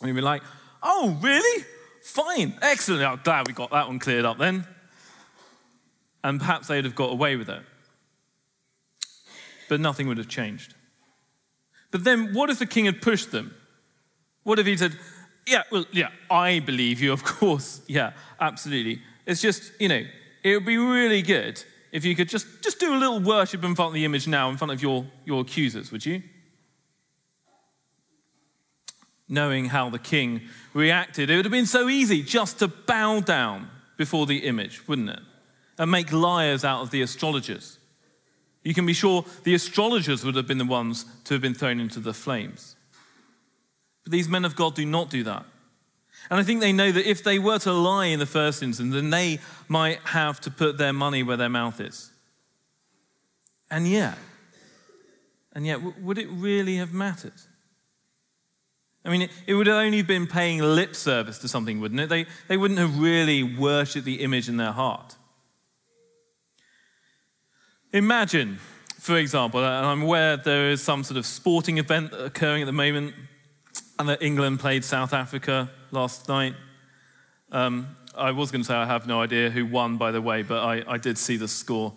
And 0.00 0.08
you'd 0.08 0.14
be 0.14 0.20
like, 0.20 0.42
Oh, 0.82 1.18
really? 1.20 1.64
Fine, 2.02 2.54
excellent. 2.62 3.04
I'm 3.04 3.20
glad 3.22 3.46
we 3.46 3.52
got 3.52 3.70
that 3.70 3.86
one 3.86 3.98
cleared 3.98 4.24
up 4.24 4.38
then. 4.38 4.66
And 6.24 6.40
perhaps 6.40 6.68
they'd 6.68 6.84
have 6.84 6.94
got 6.94 7.12
away 7.12 7.36
with 7.36 7.48
it 7.48 7.62
but 9.70 9.80
nothing 9.80 10.08
would 10.08 10.18
have 10.18 10.28
changed. 10.28 10.74
But 11.92 12.02
then, 12.02 12.34
what 12.34 12.50
if 12.50 12.58
the 12.58 12.66
king 12.66 12.86
had 12.86 13.00
pushed 13.00 13.30
them? 13.30 13.54
What 14.42 14.58
if 14.58 14.66
he 14.66 14.76
said, 14.76 14.98
Yeah, 15.46 15.62
well, 15.70 15.84
yeah, 15.92 16.08
I 16.28 16.58
believe 16.58 17.00
you, 17.00 17.12
of 17.12 17.22
course. 17.24 17.80
Yeah, 17.86 18.12
absolutely. 18.40 19.00
It's 19.26 19.40
just, 19.40 19.70
you 19.78 19.88
know, 19.88 20.02
it 20.42 20.54
would 20.54 20.66
be 20.66 20.76
really 20.76 21.22
good 21.22 21.62
if 21.92 22.04
you 22.04 22.14
could 22.14 22.28
just, 22.28 22.46
just 22.62 22.78
do 22.78 22.94
a 22.94 22.98
little 22.98 23.20
worship 23.20 23.64
in 23.64 23.74
front 23.74 23.90
of 23.90 23.94
the 23.94 24.04
image 24.04 24.28
now, 24.28 24.50
in 24.50 24.56
front 24.56 24.72
of 24.72 24.82
your, 24.82 25.06
your 25.24 25.40
accusers, 25.40 25.90
would 25.90 26.06
you? 26.06 26.22
Knowing 29.28 29.66
how 29.66 29.90
the 29.90 29.98
king 29.98 30.42
reacted, 30.74 31.30
it 31.30 31.36
would 31.36 31.44
have 31.44 31.52
been 31.52 31.66
so 31.66 31.88
easy 31.88 32.22
just 32.22 32.58
to 32.58 32.68
bow 32.68 33.20
down 33.20 33.68
before 33.96 34.26
the 34.26 34.38
image, 34.38 34.86
wouldn't 34.88 35.10
it? 35.10 35.20
And 35.78 35.90
make 35.90 36.12
liars 36.12 36.64
out 36.64 36.82
of 36.82 36.90
the 36.90 37.02
astrologers. 37.02 37.78
You 38.62 38.74
can 38.74 38.86
be 38.86 38.92
sure 38.92 39.24
the 39.44 39.54
astrologers 39.54 40.24
would 40.24 40.36
have 40.36 40.46
been 40.46 40.58
the 40.58 40.64
ones 40.64 41.06
to 41.24 41.34
have 41.34 41.42
been 41.42 41.54
thrown 41.54 41.80
into 41.80 42.00
the 42.00 42.12
flames. 42.12 42.76
But 44.04 44.12
these 44.12 44.28
men 44.28 44.44
of 44.44 44.56
God 44.56 44.74
do 44.74 44.84
not 44.84 45.10
do 45.10 45.22
that. 45.24 45.44
And 46.28 46.38
I 46.38 46.42
think 46.42 46.60
they 46.60 46.72
know 46.72 46.92
that 46.92 47.08
if 47.08 47.24
they 47.24 47.38
were 47.38 47.58
to 47.60 47.72
lie 47.72 48.06
in 48.06 48.18
the 48.18 48.26
first 48.26 48.62
instance, 48.62 48.94
then 48.94 49.10
they 49.10 49.38
might 49.68 49.98
have 50.04 50.40
to 50.42 50.50
put 50.50 50.76
their 50.76 50.92
money 50.92 51.22
where 51.22 51.36
their 51.36 51.48
mouth 51.48 51.80
is. 51.80 52.10
And 53.70 53.86
yet, 53.88 54.18
and 55.54 55.66
yet, 55.66 55.80
would 56.00 56.18
it 56.18 56.28
really 56.30 56.76
have 56.76 56.92
mattered? 56.92 57.32
I 59.04 59.08
mean, 59.08 59.28
it, 59.46 59.54
would 59.54 59.66
have 59.66 59.76
only 59.76 60.02
been 60.02 60.26
paying 60.26 60.60
lip 60.60 60.94
service 60.94 61.38
to 61.38 61.48
something, 61.48 61.80
wouldn't 61.80 62.00
it? 62.00 62.08
They, 62.08 62.26
they 62.48 62.56
wouldn't 62.56 62.78
have 62.78 62.98
really 62.98 63.42
worshipped 63.42 64.04
the 64.04 64.20
image 64.22 64.48
in 64.48 64.58
their 64.58 64.72
heart. 64.72 65.16
Imagine, 67.92 68.58
for 68.98 69.16
example, 69.16 69.64
and 69.64 69.86
I'm 69.86 70.02
aware 70.02 70.36
there 70.36 70.70
is 70.70 70.82
some 70.82 71.02
sort 71.02 71.16
of 71.16 71.24
sporting 71.24 71.78
event 71.78 72.12
occurring 72.12 72.62
at 72.62 72.66
the 72.66 72.72
moment, 72.72 73.14
and 73.98 74.08
that 74.08 74.22
England 74.22 74.60
played 74.60 74.84
South 74.84 75.12
Africa 75.12 75.70
last 75.92 76.28
night. 76.28 76.54
Um, 77.52 77.96
I 78.16 78.32
was 78.32 78.50
going 78.50 78.62
to 78.62 78.66
say 78.66 78.74
I 78.74 78.86
have 78.86 79.06
no 79.06 79.20
idea 79.20 79.50
who 79.50 79.66
won, 79.66 79.96
by 79.96 80.10
the 80.10 80.20
way, 80.20 80.42
but 80.42 80.62
I, 80.62 80.82
I 80.86 80.98
did 80.98 81.18
see 81.18 81.36
the 81.36 81.48
score. 81.48 81.92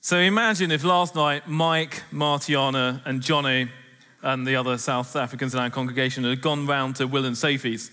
So 0.00 0.18
imagine 0.18 0.70
if 0.70 0.84
last 0.84 1.14
night 1.14 1.48
Mike, 1.48 2.02
Martiana, 2.10 3.02
and 3.04 3.20
Johnny 3.20 3.68
and 4.22 4.46
the 4.46 4.56
other 4.56 4.78
South 4.78 5.14
Africans 5.16 5.54
in 5.54 5.60
our 5.60 5.70
congregation 5.70 6.24
had 6.24 6.40
gone 6.40 6.66
round 6.66 6.96
to 6.96 7.06
Will 7.06 7.24
and 7.24 7.36
Sophie's 7.36 7.90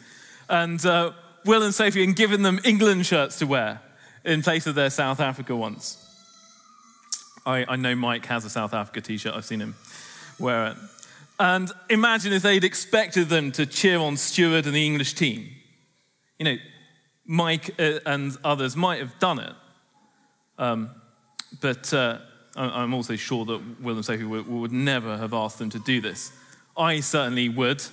and 0.50 0.84
uh, 0.86 1.12
Will 1.46 1.64
and 1.64 1.74
Sophie 1.74 2.04
and 2.04 2.16
given 2.16 2.42
them 2.42 2.60
England 2.64 3.06
shirts 3.06 3.40
to 3.40 3.46
wear 3.46 3.82
in 4.24 4.42
place 4.42 4.66
of 4.68 4.76
their 4.76 4.90
South 4.90 5.20
Africa 5.20 5.56
ones. 5.56 6.02
I, 7.46 7.66
I 7.68 7.76
know 7.76 7.96
Mike 7.96 8.26
has 8.28 8.46
a 8.46 8.50
South 8.50 8.74
Africa 8.74 9.02
t 9.02 9.18
shirt, 9.18 9.34
I've 9.36 9.46
seen 9.46 9.60
him 9.60 9.76
wear 10.40 10.68
it. 10.68 10.78
And 11.40 11.72
imagine 11.90 12.34
if 12.34 12.44
they'd 12.44 12.64
expected 12.64 13.30
them 13.30 13.52
to 13.54 13.66
cheer 13.66 14.00
on 14.00 14.18
Stewart 14.18 14.66
and 14.66 14.76
the 14.76 14.86
English 14.86 15.14
team. 15.14 15.50
You 16.40 16.46
know, 16.46 16.58
Mike 17.26 17.76
uh, 17.80 18.00
and 18.06 18.36
others 18.44 18.76
might 18.76 19.00
have 19.00 19.18
done 19.20 19.40
it. 19.40 19.54
Um, 20.58 20.92
but 21.62 21.94
uh, 21.94 22.20
I'm 22.56 22.94
also 22.94 23.16
sure 23.16 23.44
that 23.46 23.82
Will 23.82 23.96
and 23.96 24.06
Sophie 24.06 24.24
would, 24.24 24.48
would 24.48 24.72
never 24.72 25.18
have 25.18 25.34
asked 25.34 25.60
them 25.60 25.70
to 25.72 25.80
do 25.80 26.00
this. 26.00 26.32
I 26.78 27.02
certainly 27.02 27.50
would 27.50 27.84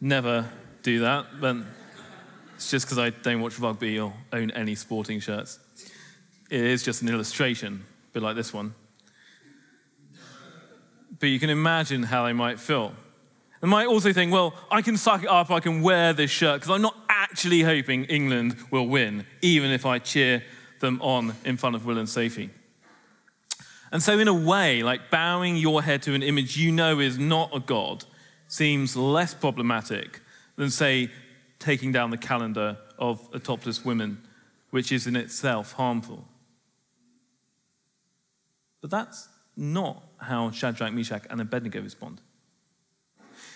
never 0.00 0.48
do 0.82 1.00
that, 1.00 1.40
but 1.40 1.56
it's 2.54 2.70
just 2.70 2.86
because 2.86 2.98
I 2.98 3.10
don't 3.10 3.40
watch 3.40 3.58
rugby 3.58 3.98
or 3.98 4.12
own 4.32 4.50
any 4.52 4.74
sporting 4.74 5.20
shirts. 5.20 5.58
It 6.50 6.60
is 6.60 6.82
just 6.82 7.02
an 7.02 7.08
illustration, 7.08 7.84
a 8.10 8.12
bit 8.12 8.22
like 8.22 8.36
this 8.36 8.52
one. 8.52 8.74
But 11.18 11.28
you 11.28 11.38
can 11.38 11.50
imagine 11.50 12.02
how 12.02 12.26
they 12.26 12.32
might 12.32 12.58
feel. 12.58 12.94
They 13.60 13.68
might 13.68 13.86
also 13.86 14.12
think, 14.12 14.32
well, 14.32 14.54
I 14.70 14.82
can 14.82 14.96
suck 14.96 15.22
it 15.22 15.28
up, 15.28 15.50
I 15.50 15.60
can 15.60 15.80
wear 15.80 16.12
this 16.12 16.30
shirt, 16.30 16.60
because 16.60 16.70
I'm 16.74 16.82
not 16.82 16.96
actually 17.08 17.62
hoping 17.62 18.04
England 18.04 18.56
will 18.70 18.86
win, 18.86 19.26
even 19.40 19.70
if 19.70 19.86
I 19.86 19.98
cheer 19.98 20.42
them 20.80 21.00
on 21.00 21.34
in 21.44 21.56
front 21.56 21.76
of 21.76 21.86
Will 21.86 21.98
and 21.98 22.08
Sophie. 22.08 22.50
And 23.90 24.02
so, 24.02 24.18
in 24.18 24.28
a 24.28 24.34
way, 24.34 24.82
like 24.82 25.10
bowing 25.10 25.56
your 25.56 25.82
head 25.82 26.02
to 26.02 26.14
an 26.14 26.22
image 26.22 26.56
you 26.56 26.72
know 26.72 27.00
is 27.00 27.16
not 27.16 27.54
a 27.54 27.60
God 27.60 28.04
seems 28.48 28.96
less 28.96 29.32
problematic 29.32 30.20
than, 30.56 30.68
say, 30.68 31.10
taking 31.58 31.92
down 31.92 32.10
the 32.10 32.18
calendar 32.18 32.76
of 32.98 33.26
a 33.32 33.38
topless 33.38 33.84
woman, 33.84 34.22
which 34.70 34.92
is 34.92 35.06
in 35.06 35.16
itself 35.16 35.72
harmful. 35.72 36.28
But 38.80 38.90
that's 38.90 39.28
not 39.56 40.02
how 40.24 40.50
Shadrach, 40.50 40.92
Meshach, 40.92 41.24
and 41.30 41.40
Abednego 41.40 41.80
respond. 41.80 42.20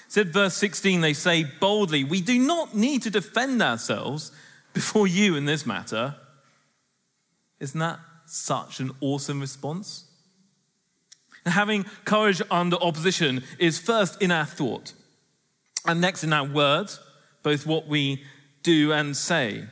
Said 0.08 0.32
verse 0.32 0.54
16, 0.54 1.02
they 1.02 1.12
say 1.12 1.44
boldly, 1.60 2.02
We 2.02 2.22
do 2.22 2.38
not 2.38 2.74
need 2.74 3.02
to 3.02 3.10
defend 3.10 3.62
ourselves 3.62 4.32
before 4.72 5.06
you 5.06 5.36
in 5.36 5.44
this 5.44 5.66
matter. 5.66 6.16
Isn't 7.60 7.80
that 7.80 8.00
such 8.24 8.80
an 8.80 8.92
awesome 9.00 9.40
response? 9.40 10.04
Having 11.44 11.84
courage 12.04 12.42
under 12.50 12.76
opposition 12.76 13.44
is 13.58 13.78
first 13.78 14.20
in 14.20 14.30
our 14.30 14.44
thought, 14.44 14.92
and 15.86 16.00
next 16.00 16.24
in 16.24 16.32
our 16.32 16.44
words, 16.44 17.00
both 17.42 17.66
what 17.66 17.86
we 17.86 18.22
do 18.62 18.92
and 18.92 19.16
say, 19.16 19.64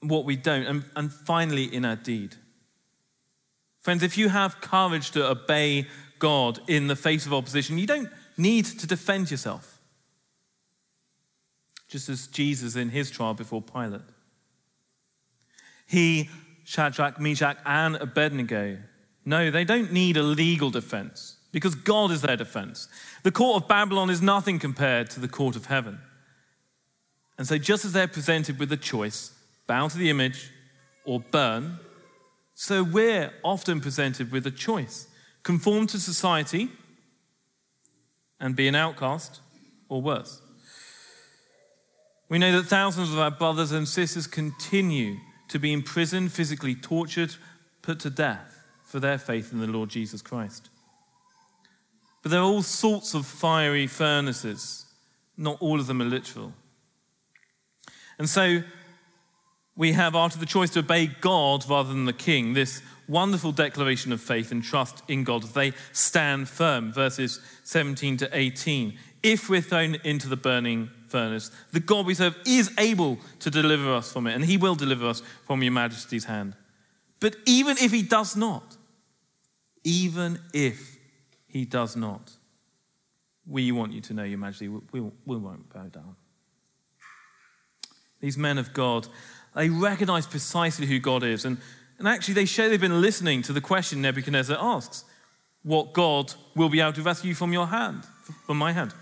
what 0.00 0.24
we 0.24 0.36
don't, 0.36 0.66
and, 0.66 0.84
and 0.96 1.12
finally 1.12 1.64
in 1.64 1.84
our 1.84 1.96
deed. 1.96 2.36
Friends, 3.80 4.02
if 4.02 4.18
you 4.18 4.28
have 4.28 4.60
courage 4.60 5.12
to 5.12 5.28
obey 5.28 5.86
God 6.18 6.60
in 6.66 6.86
the 6.86 6.96
face 6.96 7.26
of 7.26 7.34
opposition, 7.34 7.78
you 7.78 7.86
don't 7.86 8.08
need 8.36 8.64
to 8.64 8.86
defend 8.86 9.30
yourself. 9.30 9.80
Just 11.88 12.08
as 12.08 12.26
Jesus 12.26 12.76
in 12.76 12.90
his 12.90 13.10
trial 13.10 13.34
before 13.34 13.62
Pilate. 13.62 14.02
He, 15.86 16.28
Shadrach, 16.64 17.18
Meshach, 17.18 17.56
and 17.64 17.96
Abednego, 17.96 18.78
no, 19.24 19.50
they 19.50 19.64
don't 19.64 19.92
need 19.92 20.16
a 20.16 20.22
legal 20.22 20.70
defense 20.70 21.36
because 21.50 21.74
God 21.74 22.10
is 22.10 22.22
their 22.22 22.36
defense. 22.36 22.88
The 23.22 23.32
court 23.32 23.62
of 23.62 23.68
Babylon 23.68 24.10
is 24.10 24.22
nothing 24.22 24.58
compared 24.58 25.10
to 25.10 25.20
the 25.20 25.28
court 25.28 25.56
of 25.56 25.66
heaven. 25.66 25.98
And 27.36 27.46
so, 27.46 27.58
just 27.58 27.84
as 27.84 27.92
they're 27.92 28.08
presented 28.08 28.58
with 28.58 28.68
the 28.68 28.76
choice, 28.76 29.32
bow 29.66 29.88
to 29.88 29.98
the 29.98 30.10
image 30.10 30.50
or 31.04 31.20
burn, 31.20 31.78
so 32.54 32.82
we're 32.82 33.32
often 33.44 33.80
presented 33.80 34.32
with 34.32 34.46
a 34.46 34.50
choice 34.50 35.07
conform 35.48 35.86
to 35.86 35.98
society 35.98 36.68
and 38.38 38.54
be 38.54 38.68
an 38.68 38.74
outcast, 38.74 39.40
or 39.88 40.02
worse. 40.02 40.42
We 42.28 42.38
know 42.38 42.52
that 42.52 42.68
thousands 42.68 43.10
of 43.10 43.18
our 43.18 43.30
brothers 43.30 43.72
and 43.72 43.88
sisters 43.88 44.26
continue 44.26 45.16
to 45.48 45.58
be 45.58 45.72
imprisoned, 45.72 46.32
physically 46.32 46.74
tortured, 46.74 47.34
put 47.80 47.98
to 48.00 48.10
death 48.10 48.62
for 48.84 49.00
their 49.00 49.16
faith 49.16 49.50
in 49.50 49.58
the 49.58 49.66
Lord 49.66 49.88
Jesus 49.88 50.20
Christ. 50.20 50.68
But 52.22 52.30
there 52.30 52.40
are 52.40 52.44
all 52.52 52.60
sorts 52.60 53.14
of 53.14 53.24
fiery 53.24 53.86
furnaces, 53.86 54.84
not 55.38 55.56
all 55.62 55.80
of 55.80 55.86
them 55.86 56.02
are 56.02 56.04
literal. 56.04 56.52
And 58.18 58.28
so 58.28 58.62
we 59.78 59.92
have, 59.92 60.16
after 60.16 60.40
the 60.40 60.44
choice 60.44 60.70
to 60.70 60.80
obey 60.80 61.06
God 61.06 61.64
rather 61.70 61.90
than 61.90 62.04
the 62.04 62.12
king, 62.12 62.52
this 62.52 62.82
wonderful 63.06 63.52
declaration 63.52 64.10
of 64.10 64.20
faith 64.20 64.50
and 64.50 64.62
trust 64.62 65.04
in 65.06 65.22
God 65.22 65.44
they 65.54 65.72
stand 65.92 66.48
firm. 66.48 66.92
Verses 66.92 67.40
17 67.62 68.16
to 68.18 68.28
18. 68.36 68.98
If 69.22 69.48
we're 69.48 69.60
thrown 69.60 69.94
into 70.02 70.28
the 70.28 70.36
burning 70.36 70.90
furnace, 71.06 71.52
the 71.70 71.78
God 71.78 72.06
we 72.06 72.14
serve 72.14 72.36
is 72.44 72.72
able 72.76 73.18
to 73.38 73.50
deliver 73.50 73.94
us 73.94 74.12
from 74.12 74.26
it, 74.26 74.34
and 74.34 74.44
he 74.44 74.56
will 74.56 74.74
deliver 74.74 75.06
us 75.06 75.22
from 75.46 75.62
your 75.62 75.72
majesty's 75.72 76.24
hand. 76.24 76.56
But 77.20 77.36
even 77.46 77.76
if 77.80 77.92
he 77.92 78.02
does 78.02 78.34
not, 78.36 78.76
even 79.84 80.40
if 80.52 80.98
he 81.46 81.64
does 81.64 81.94
not, 81.94 82.32
we 83.46 83.70
want 83.70 83.92
you 83.92 84.00
to 84.00 84.12
know, 84.12 84.24
your 84.24 84.38
majesty, 84.38 84.66
we, 84.66 84.80
we, 84.90 85.00
we 85.24 85.36
won't 85.36 85.72
bow 85.72 85.84
down. 85.84 86.16
These 88.20 88.36
men 88.36 88.58
of 88.58 88.72
God 88.72 89.06
they 89.58 89.68
recognize 89.68 90.24
precisely 90.24 90.86
who 90.86 91.00
God 91.00 91.24
is. 91.24 91.44
And, 91.44 91.58
and 91.98 92.06
actually, 92.06 92.34
they 92.34 92.44
show 92.44 92.68
they've 92.68 92.80
been 92.80 93.00
listening 93.00 93.42
to 93.42 93.52
the 93.52 93.60
question 93.60 94.00
Nebuchadnezzar 94.00 94.56
asks 94.58 95.04
What 95.64 95.92
God 95.92 96.32
will 96.54 96.68
be 96.68 96.80
able 96.80 96.92
to 96.92 97.02
rescue 97.02 97.34
from 97.34 97.52
your 97.52 97.66
hand, 97.66 98.04
from 98.46 98.56
my 98.56 98.72
hand? 98.72 98.94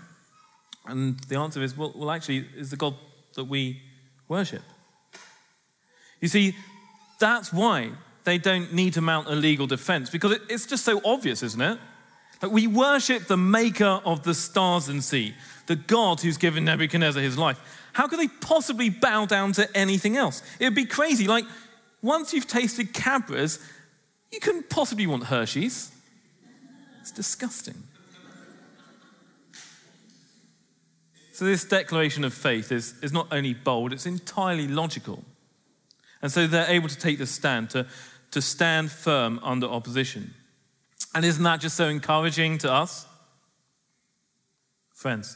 And 0.87 1.19
the 1.19 1.37
answer 1.37 1.61
is 1.61 1.77
well, 1.77 1.93
well, 1.95 2.09
actually, 2.09 2.47
is 2.55 2.71
the 2.71 2.75
God 2.75 2.95
that 3.35 3.43
we 3.43 3.83
worship. 4.27 4.63
You 6.21 6.27
see, 6.27 6.55
that's 7.19 7.53
why 7.53 7.91
they 8.23 8.39
don't 8.39 8.73
need 8.73 8.93
to 8.93 9.01
mount 9.01 9.27
a 9.27 9.35
legal 9.35 9.67
defense, 9.67 10.09
because 10.09 10.39
it's 10.49 10.65
just 10.65 10.83
so 10.83 10.99
obvious, 11.05 11.43
isn't 11.43 11.61
it? 11.61 11.77
That 12.39 12.51
we 12.51 12.67
worship 12.67 13.25
the 13.25 13.37
maker 13.37 14.01
of 14.05 14.23
the 14.23 14.33
stars 14.33 14.89
and 14.89 15.03
sea, 15.03 15.33
the 15.65 15.75
God 15.75 16.21
who's 16.21 16.37
given 16.37 16.65
Nebuchadnezzar 16.65 17.21
his 17.21 17.37
life. 17.37 17.59
How 17.93 18.07
could 18.07 18.19
they 18.19 18.27
possibly 18.27 18.89
bow 18.89 19.25
down 19.25 19.53
to 19.53 19.67
anything 19.75 20.17
else? 20.17 20.43
It 20.59 20.65
would 20.65 20.75
be 20.75 20.85
crazy. 20.85 21.27
Like, 21.27 21.45
once 22.01 22.33
you've 22.33 22.47
tasted 22.47 22.93
Cadbury's, 22.93 23.59
you 24.31 24.39
couldn't 24.39 24.69
possibly 24.69 25.07
want 25.07 25.23
Hershey's. 25.25 25.91
It's 27.01 27.11
disgusting. 27.11 27.81
So, 31.31 31.45
this 31.45 31.63
declaration 31.63 32.23
of 32.23 32.33
faith 32.33 32.71
is, 32.71 32.95
is 33.01 33.13
not 33.13 33.27
only 33.31 33.53
bold, 33.53 33.93
it's 33.93 34.05
entirely 34.05 34.67
logical. 34.67 35.23
And 36.21 36.31
so 36.31 36.47
they're 36.47 36.69
able 36.69 36.89
to 36.89 36.97
take 36.97 37.19
the 37.19 37.27
stand, 37.27 37.69
to, 37.71 37.85
to 38.31 38.41
stand 38.41 38.91
firm 38.91 39.39
under 39.43 39.67
opposition. 39.67 40.33
And 41.17 41.25
isn't 41.25 41.43
that 41.45 41.61
just 41.61 41.75
so 41.75 41.87
encouraging 41.87 42.59
to 42.59 42.71
us? 42.71 43.07
Friends, 44.93 45.35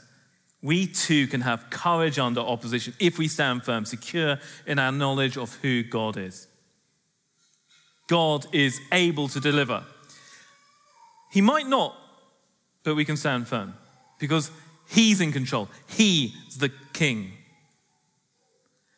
we 0.61 0.85
too 0.85 1.25
can 1.25 1.41
have 1.41 1.71
courage 1.71 2.19
under 2.19 2.39
opposition 2.39 2.93
if 2.99 3.17
we 3.17 3.27
stand 3.27 3.63
firm, 3.63 3.85
secure 3.85 4.37
in 4.67 4.77
our 4.77 4.91
knowledge 4.91 5.37
of 5.37 5.55
who 5.63 5.81
God 5.81 6.17
is. 6.17 6.47
God 8.05 8.45
is 8.53 8.79
able 8.91 9.27
to 9.29 9.39
deliver. 9.39 9.83
He 11.31 11.41
might 11.41 11.65
not, 11.65 11.95
but 12.83 12.93
we 12.93 13.03
can 13.03 13.17
stand 13.17 13.47
firm 13.47 13.73
because 14.19 14.51
He's 14.87 15.19
in 15.19 15.31
control. 15.31 15.67
He's 15.87 16.59
the 16.59 16.71
King. 16.93 17.31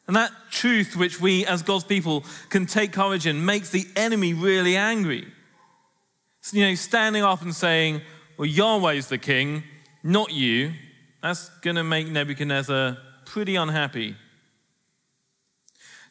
And 0.06 0.18
that 0.18 0.34
truth, 0.52 0.98
which 0.98 1.22
we 1.22 1.46
as 1.46 1.62
God's 1.62 1.86
people 1.86 2.26
can 2.50 2.66
take 2.66 2.92
courage 2.92 3.26
in, 3.26 3.46
makes 3.46 3.70
the 3.70 3.88
enemy 3.96 4.34
really 4.34 4.76
angry. 4.76 5.32
You 6.52 6.66
know, 6.66 6.76
standing 6.76 7.24
up 7.24 7.42
and 7.42 7.56
saying, 7.56 8.02
Well, 8.38 8.48
Yahweh's 8.48 9.08
the 9.08 9.18
king, 9.18 9.64
not 10.04 10.32
you, 10.32 10.74
that's 11.22 11.50
going 11.60 11.78
to 11.78 11.84
make 11.84 12.08
Nebuchadnezzar 12.08 12.98
pretty 13.26 13.56
unhappy. 13.56 14.16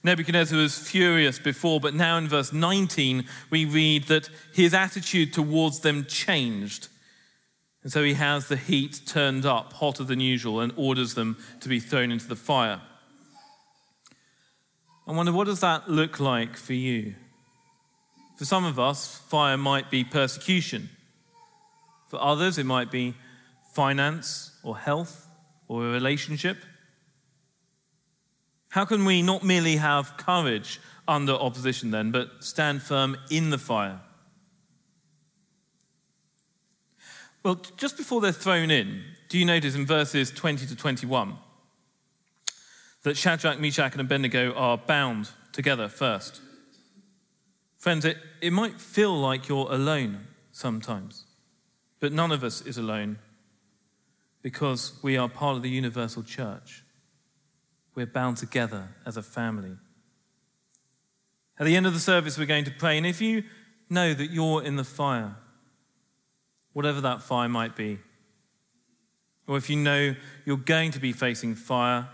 Nebuchadnezzar 0.03 0.59
was 0.59 0.77
furious 0.79 1.39
before, 1.39 1.79
but 1.79 1.95
now 1.95 2.17
in 2.17 2.29
verse 2.29 2.53
19, 2.53 3.25
we 3.51 3.65
read 3.65 4.05
that 4.05 4.29
his 4.53 4.75
attitude 4.75 5.33
towards 5.33 5.81
them 5.81 6.07
changed. 6.07 6.89
And 7.83 7.93
so 7.93 8.03
he 8.03 8.15
has 8.15 8.49
the 8.49 8.57
heat 8.57 9.03
turned 9.07 9.45
up, 9.45 9.75
hotter 9.75 10.03
than 10.03 10.19
usual, 10.19 10.61
and 10.61 10.73
orders 10.77 11.15
them 11.15 11.37
to 11.61 11.69
be 11.69 11.79
thrown 11.79 12.11
into 12.11 12.27
the 12.27 12.37
fire. 12.37 12.81
I 15.07 15.13
wonder, 15.13 15.33
what 15.33 15.47
does 15.47 15.61
that 15.61 15.91
look 15.91 16.19
like 16.19 16.57
for 16.57 16.75
you? 16.75 17.15
For 18.43 18.47
some 18.47 18.65
of 18.65 18.77
us, 18.81 19.19
fire 19.29 19.57
might 19.57 19.89
be 19.89 20.03
persecution. 20.03 20.91
For 22.09 22.21
others, 22.21 22.59
it 22.59 22.67
might 22.67 22.91
be 22.91 23.15
finance 23.73 24.59
or 24.65 24.77
health 24.77 25.29
or 25.69 25.87
a 25.87 25.93
relationship. 25.93 26.57
How 28.71 28.85
can 28.85 29.05
we 29.05 29.23
not 29.23 29.45
merely 29.45 29.77
have 29.77 30.17
courage 30.17 30.81
under 31.07 31.35
opposition 31.35 31.93
then, 31.93 32.11
but 32.11 32.43
stand 32.43 32.83
firm 32.83 33.17
in 33.31 33.51
the 33.51 33.59
fire? 33.59 34.01
Well, 37.45 37.63
just 37.77 37.97
before 37.97 38.21
they're 38.21 38.33
thrown 38.33 38.73
in, 38.73 39.05
do 39.29 39.39
you 39.39 39.45
notice 39.45 39.77
in 39.77 39.87
verses 39.87 40.33
20 40.33 40.67
to 40.67 40.75
21 40.75 41.37
that 43.05 43.17
Shadrach, 43.17 43.61
Meshach, 43.61 43.93
and 43.93 44.01
Abednego 44.01 44.53
are 44.55 44.79
bound 44.79 45.31
together 45.53 45.89
first? 45.89 46.41
Friends, 47.83 48.05
it, 48.05 48.17
it 48.41 48.53
might 48.53 48.81
feel 48.81 49.13
like 49.13 49.49
you're 49.49 49.67
alone 49.69 50.29
sometimes, 50.53 51.25
but 51.99 52.13
none 52.13 52.31
of 52.31 52.45
us 52.45 52.61
is 52.61 52.79
alone 52.79 53.19
because 54.41 54.93
we 55.03 55.17
are 55.17 55.29
part 55.29 55.57
of 55.57 55.63
the 55.63 55.69
universal 55.69 56.23
church. 56.23 56.85
We're 57.97 58.07
bound 58.07 58.37
together 58.37 58.91
as 59.05 59.17
a 59.17 59.23
family. 59.23 59.79
At 61.59 61.67
the 61.67 61.75
end 61.75 61.89
of 61.89 61.93
the 61.93 61.99
service, 61.99 62.39
we're 62.39 62.47
going 62.47 62.67
to 62.67 62.71
pray, 62.71 62.97
and 62.99 63.05
if 63.05 63.21
you 63.21 63.43
know 63.91 64.15
that 64.15 64.31
you're 64.31 64.63
in 64.63 64.77
the 64.77 64.85
fire, 64.85 65.35
whatever 66.75 67.01
that 67.01 67.21
fire 67.21 67.49
might 67.49 67.75
be, 67.75 67.99
or 69.49 69.57
if 69.57 69.69
you 69.69 69.75
know 69.75 70.15
you're 70.45 70.57
going 70.57 70.93
to 70.93 71.01
be 71.01 71.11
facing 71.11 71.57
fire, 71.57 72.09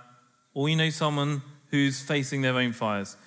or 0.54 0.70
you 0.70 0.76
know 0.76 0.88
someone 0.88 1.42
who's 1.70 2.00
facing 2.00 2.40
their 2.40 2.56
own 2.56 2.72
fires, 2.72 3.18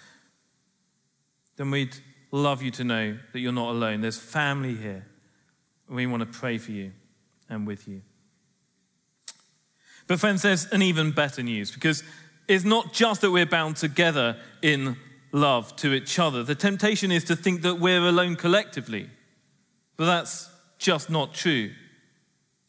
then 1.58 1.70
we'd 1.70 1.96
love 2.32 2.62
you 2.62 2.72
to 2.72 2.84
know 2.84 3.18
that 3.34 3.40
you're 3.40 3.52
not 3.52 3.72
alone. 3.72 4.02
There's 4.02 4.18
family 4.18 4.76
here. 4.76 5.06
We 5.90 6.08
want 6.08 6.22
to 6.22 6.40
pray 6.40 6.58
for 6.58 6.72
you 6.72 6.94
and 7.50 7.68
with 7.68 7.88
you. 7.88 8.02
But, 10.08 10.20
friends, 10.20 10.42
there's 10.42 10.66
an 10.68 10.82
even 10.82 11.12
better 11.12 11.44
news 11.44 11.72
because 11.72 12.04
it's 12.48 12.66
not 12.66 12.94
just 12.94 13.22
that 13.22 13.32
we're 13.32 13.46
bound 13.46 13.78
together 13.78 14.38
in 14.62 14.98
love 15.32 15.76
to 15.78 15.94
each 15.94 16.20
other. 16.20 16.44
The 16.44 16.56
temptation 16.56 17.12
is 17.12 17.24
to 17.26 17.36
think 17.36 17.62
that 17.62 17.76
we're 17.76 18.06
alone 18.06 18.36
collectively, 18.36 19.10
but 19.98 20.06
that's 20.06 20.50
just 20.78 21.10
not 21.10 21.34
true. 21.34 21.72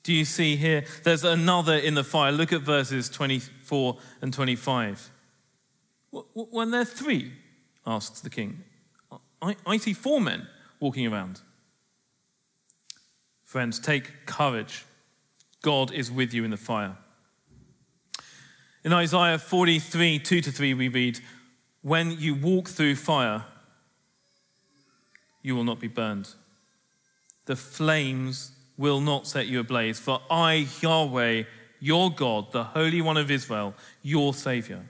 Do 0.03 0.13
you 0.13 0.25
see 0.25 0.57
here? 0.57 0.85
There's 1.05 1.25
another 1.25 1.77
in 1.77 1.95
the 1.95 2.05
fire. 2.05 2.33
Look 2.33 2.53
at 2.53 2.63
verses 2.63 3.09
24 3.09 3.97
and 4.21 4.33
25. 4.33 5.11
When 6.35 6.71
there 6.71 6.83
are 6.83 6.85
three, 6.85 7.33
asks 7.87 8.21
the 8.21 8.31
king. 8.31 8.65
I, 9.43 9.77
see 9.77 9.93
four 9.93 10.21
men 10.21 10.47
walking 10.79 11.07
around. 11.07 11.41
Friends, 13.45 13.81
take 13.81 14.25
courage. 14.25 14.85
God 15.63 15.93
is 15.93 16.11
with 16.11 16.33
you 16.33 16.45
in 16.45 16.51
the 16.51 16.57
fire. 16.57 16.97
In 18.85 18.93
Isaiah 18.93 19.39
43, 19.39 20.19
2 20.21 20.41
to 20.41 20.51
3, 20.51 20.75
we 20.75 20.89
read, 20.89 21.21
When 21.83 22.13
you 22.13 22.35
walk 22.35 22.69
through 22.69 22.97
fire, 22.97 23.45
you 25.43 25.55
will 25.55 25.65
not 25.65 25.81
be 25.81 25.89
burned. 25.89 26.31
The 27.47 27.57
flames 27.57 28.53
will 28.77 29.01
not 29.01 29.27
set 29.27 29.47
you 29.49 29.61
ablaze, 29.61 29.99
for 29.99 30.21
I, 30.31 30.69
Yahweh, 30.81 31.45
your 31.81 32.11
God, 32.11 32.53
the 32.53 32.65
Holy 32.65 33.01
One 33.01 33.17
of 33.17 33.31
Israel, 33.31 33.75
your 34.03 34.35
Savior. 34.35 34.89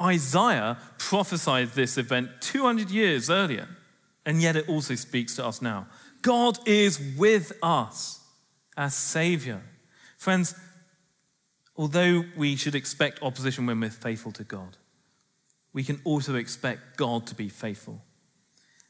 Isaiah 0.00 0.78
prophesied 0.98 1.70
this 1.70 1.98
event 1.98 2.30
200 2.40 2.90
years 2.90 3.28
earlier, 3.28 3.68
and 4.24 4.40
yet 4.40 4.56
it 4.56 4.68
also 4.68 4.94
speaks 4.94 5.36
to 5.36 5.44
us 5.44 5.60
now. 5.60 5.86
God 6.22 6.58
is 6.66 7.00
with 7.16 7.52
us 7.62 8.20
as 8.76 8.94
Savior. 8.94 9.62
Friends, 10.16 10.54
although 11.76 12.24
we 12.36 12.56
should 12.56 12.74
expect 12.74 13.22
opposition 13.22 13.66
when 13.66 13.80
we're 13.80 13.90
faithful 13.90 14.32
to 14.32 14.44
God, 14.44 14.76
we 15.72 15.84
can 15.84 16.00
also 16.04 16.34
expect 16.34 16.96
God 16.96 17.26
to 17.28 17.34
be 17.34 17.48
faithful 17.48 18.02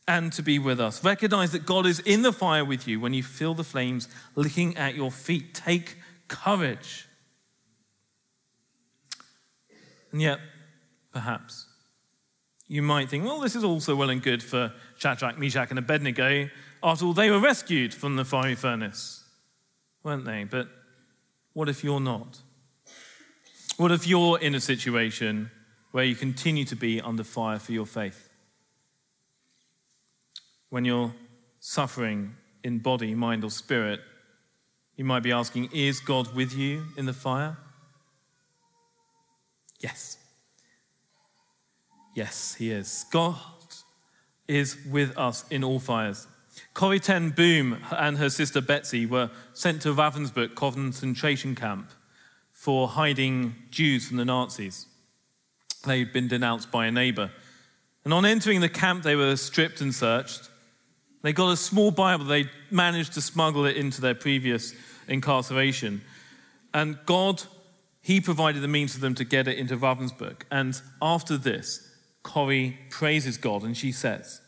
and 0.09 0.33
to 0.33 0.43
be 0.43 0.59
with 0.59 0.81
us. 0.81 1.05
Recognize 1.05 1.53
that 1.53 1.67
God 1.67 1.87
is 1.87 2.01
in 2.01 2.23
the 2.23 2.33
fire 2.33 2.65
with 2.65 2.89
you 2.89 2.99
when 2.99 3.15
you 3.15 3.23
feel 3.23 3.55
the 3.55 3.65
flames 3.65 4.09
licking 4.35 4.77
at 4.77 4.95
your 4.95 5.11
feet. 5.11 5.55
Take 5.55 5.99
courage. 6.27 7.07
And 10.11 10.21
yet, 10.21 10.41
perhaps, 11.13 11.67
you 12.69 12.83
might 12.83 13.09
think, 13.09 13.25
well, 13.25 13.41
this 13.41 13.57
is 13.57 13.65
also 13.65 13.97
well 13.97 14.11
and 14.11 14.23
good 14.23 14.43
for 14.43 14.73
Shadrach, 14.97 15.39
Meshach, 15.39 15.71
and 15.71 15.79
Abednego. 15.79 16.49
After 16.83 17.05
all, 17.05 17.13
they 17.13 17.31
were 17.31 17.41
rescued 17.41 17.93
from 17.93 18.15
the 18.15 18.25
fiery 18.25 18.55
furnace, 18.55 19.25
weren't 20.05 20.25
they? 20.25 20.45
But 20.45 20.69
what 21.53 21.69
if 21.69 21.83
you're 21.83 22.01
not? 22.01 22.39
What 23.77 23.91
if 23.91 24.07
you're 24.07 24.39
in 24.39 24.55
a 24.55 24.61
situation 24.61 25.51
where 25.91 26.05
you 26.05 26.15
continue 26.15 26.65
to 26.67 26.77
be 26.77 27.01
under 27.01 27.25
fire 27.25 27.59
for 27.59 27.73
your 27.73 27.87
faith? 27.87 28.29
When 30.69 30.85
you're 30.85 31.13
suffering 31.59 32.37
in 32.63 32.79
body, 32.79 33.15
mind, 33.15 33.43
or 33.43 33.51
spirit, 33.51 34.01
you 34.97 35.05
might 35.05 35.25
be 35.25 35.33
asking, 35.33 35.71
Is 35.73 35.99
God 35.99 36.35
with 36.35 36.55
you 36.55 36.85
in 36.97 37.07
the 37.07 37.13
fire? 37.13 37.57
Yes. 39.81 40.19
Yes, 42.21 42.55
He 42.59 42.71
is. 42.71 43.07
God 43.11 43.35
is 44.47 44.77
with 44.85 45.17
us 45.17 45.47
in 45.49 45.65
all 45.65 45.81
fires. 45.81 46.27
Corrie 46.75 47.01
ten 47.01 47.31
Boom 47.31 47.79
and 47.91 48.19
her 48.19 48.29
sister 48.29 48.61
Betsy 48.61 49.07
were 49.07 49.31
sent 49.55 49.81
to 49.83 49.95
Ravensbrück 49.95 50.55
concentration 50.55 51.55
camp 51.55 51.91
for 52.53 52.89
hiding 52.89 53.55
Jews 53.71 54.07
from 54.07 54.19
the 54.19 54.27
Nazis. 54.27 54.85
They'd 55.87 56.13
been 56.13 56.29
denounced 56.29 56.71
by 56.71 56.85
a 56.89 56.91
neighbor. 56.91 57.31
And 58.05 58.13
on 58.13 58.27
entering 58.27 58.61
the 58.61 58.69
camp, 58.69 59.03
they 59.03 59.17
were 59.17 59.35
stripped 59.37 59.81
and 59.81 59.95
searched. 59.95 60.51
They 61.23 61.33
got 61.33 61.53
a 61.53 61.57
small 61.57 61.91
Bible. 61.91 62.27
They 62.27 62.51
managed 62.71 63.15
to 63.15 63.23
smuggle 63.23 63.65
it 63.65 63.79
into 63.79 64.03
their 64.03 64.15
previous 64.15 64.75
incarceration. 65.09 66.03
And 66.75 66.99
God, 67.07 67.43
He 68.03 68.21
provided 68.21 68.61
the 68.61 68.69
means 68.69 68.93
for 68.93 69.01
them 69.01 69.15
to 69.15 69.25
get 69.25 69.49
it 69.49 69.57
into 69.57 69.79
Ravensbrück. 69.79 70.43
And 70.51 70.79
after 71.01 71.39
this, 71.39 71.87
Corrie 72.23 72.79
praises 72.91 73.39
God 73.39 73.63
and 73.63 73.77
she 73.77 73.93
says, 73.93 74.41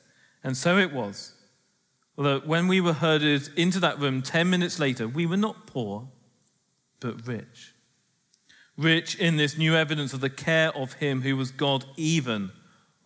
And 0.44 0.56
so 0.56 0.78
it 0.78 0.92
was 0.92 1.34
that 2.18 2.46
when 2.46 2.68
we 2.68 2.80
were 2.80 2.92
herded 2.92 3.48
into 3.56 3.80
that 3.80 3.98
room 3.98 4.22
10 4.22 4.48
minutes 4.50 4.78
later, 4.78 5.08
we 5.08 5.26
were 5.26 5.36
not 5.36 5.66
poor, 5.66 6.08
but 7.00 7.26
rich 7.26 7.72
rich 8.76 9.14
in 9.16 9.36
this 9.36 9.56
new 9.56 9.74
evidence 9.74 10.12
of 10.12 10.20
the 10.20 10.30
care 10.30 10.74
of 10.76 10.94
him 10.94 11.22
who 11.22 11.36
was 11.36 11.50
God, 11.50 11.84
even 11.96 12.50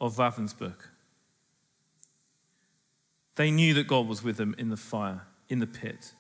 of 0.01 0.17
Ravensbrück. 0.17 0.89
They 3.37 3.51
knew 3.51 3.75
that 3.75 3.87
God 3.87 4.07
was 4.07 4.23
with 4.23 4.37
them 4.37 4.55
in 4.59 4.71
the 4.71 4.77
fire, 4.77 5.23
in 5.49 5.59
the 5.59 5.67
pit, 5.67 6.15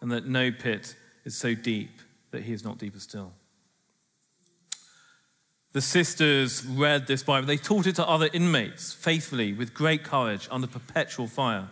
and 0.00 0.10
that 0.12 0.26
no 0.26 0.50
pit 0.50 0.94
is 1.24 1.36
so 1.36 1.54
deep 1.54 2.00
that 2.30 2.42
he 2.42 2.52
is 2.52 2.64
not 2.64 2.78
deeper 2.78 3.00
still. 3.00 3.32
The 5.74 5.80
sisters 5.80 6.64
read 6.64 7.08
this 7.08 7.24
Bible. 7.24 7.48
They 7.48 7.56
taught 7.56 7.88
it 7.88 7.96
to 7.96 8.06
other 8.06 8.30
inmates 8.32 8.92
faithfully, 8.92 9.52
with 9.52 9.74
great 9.74 10.04
courage, 10.04 10.48
under 10.50 10.68
perpetual 10.68 11.26
fire. 11.26 11.68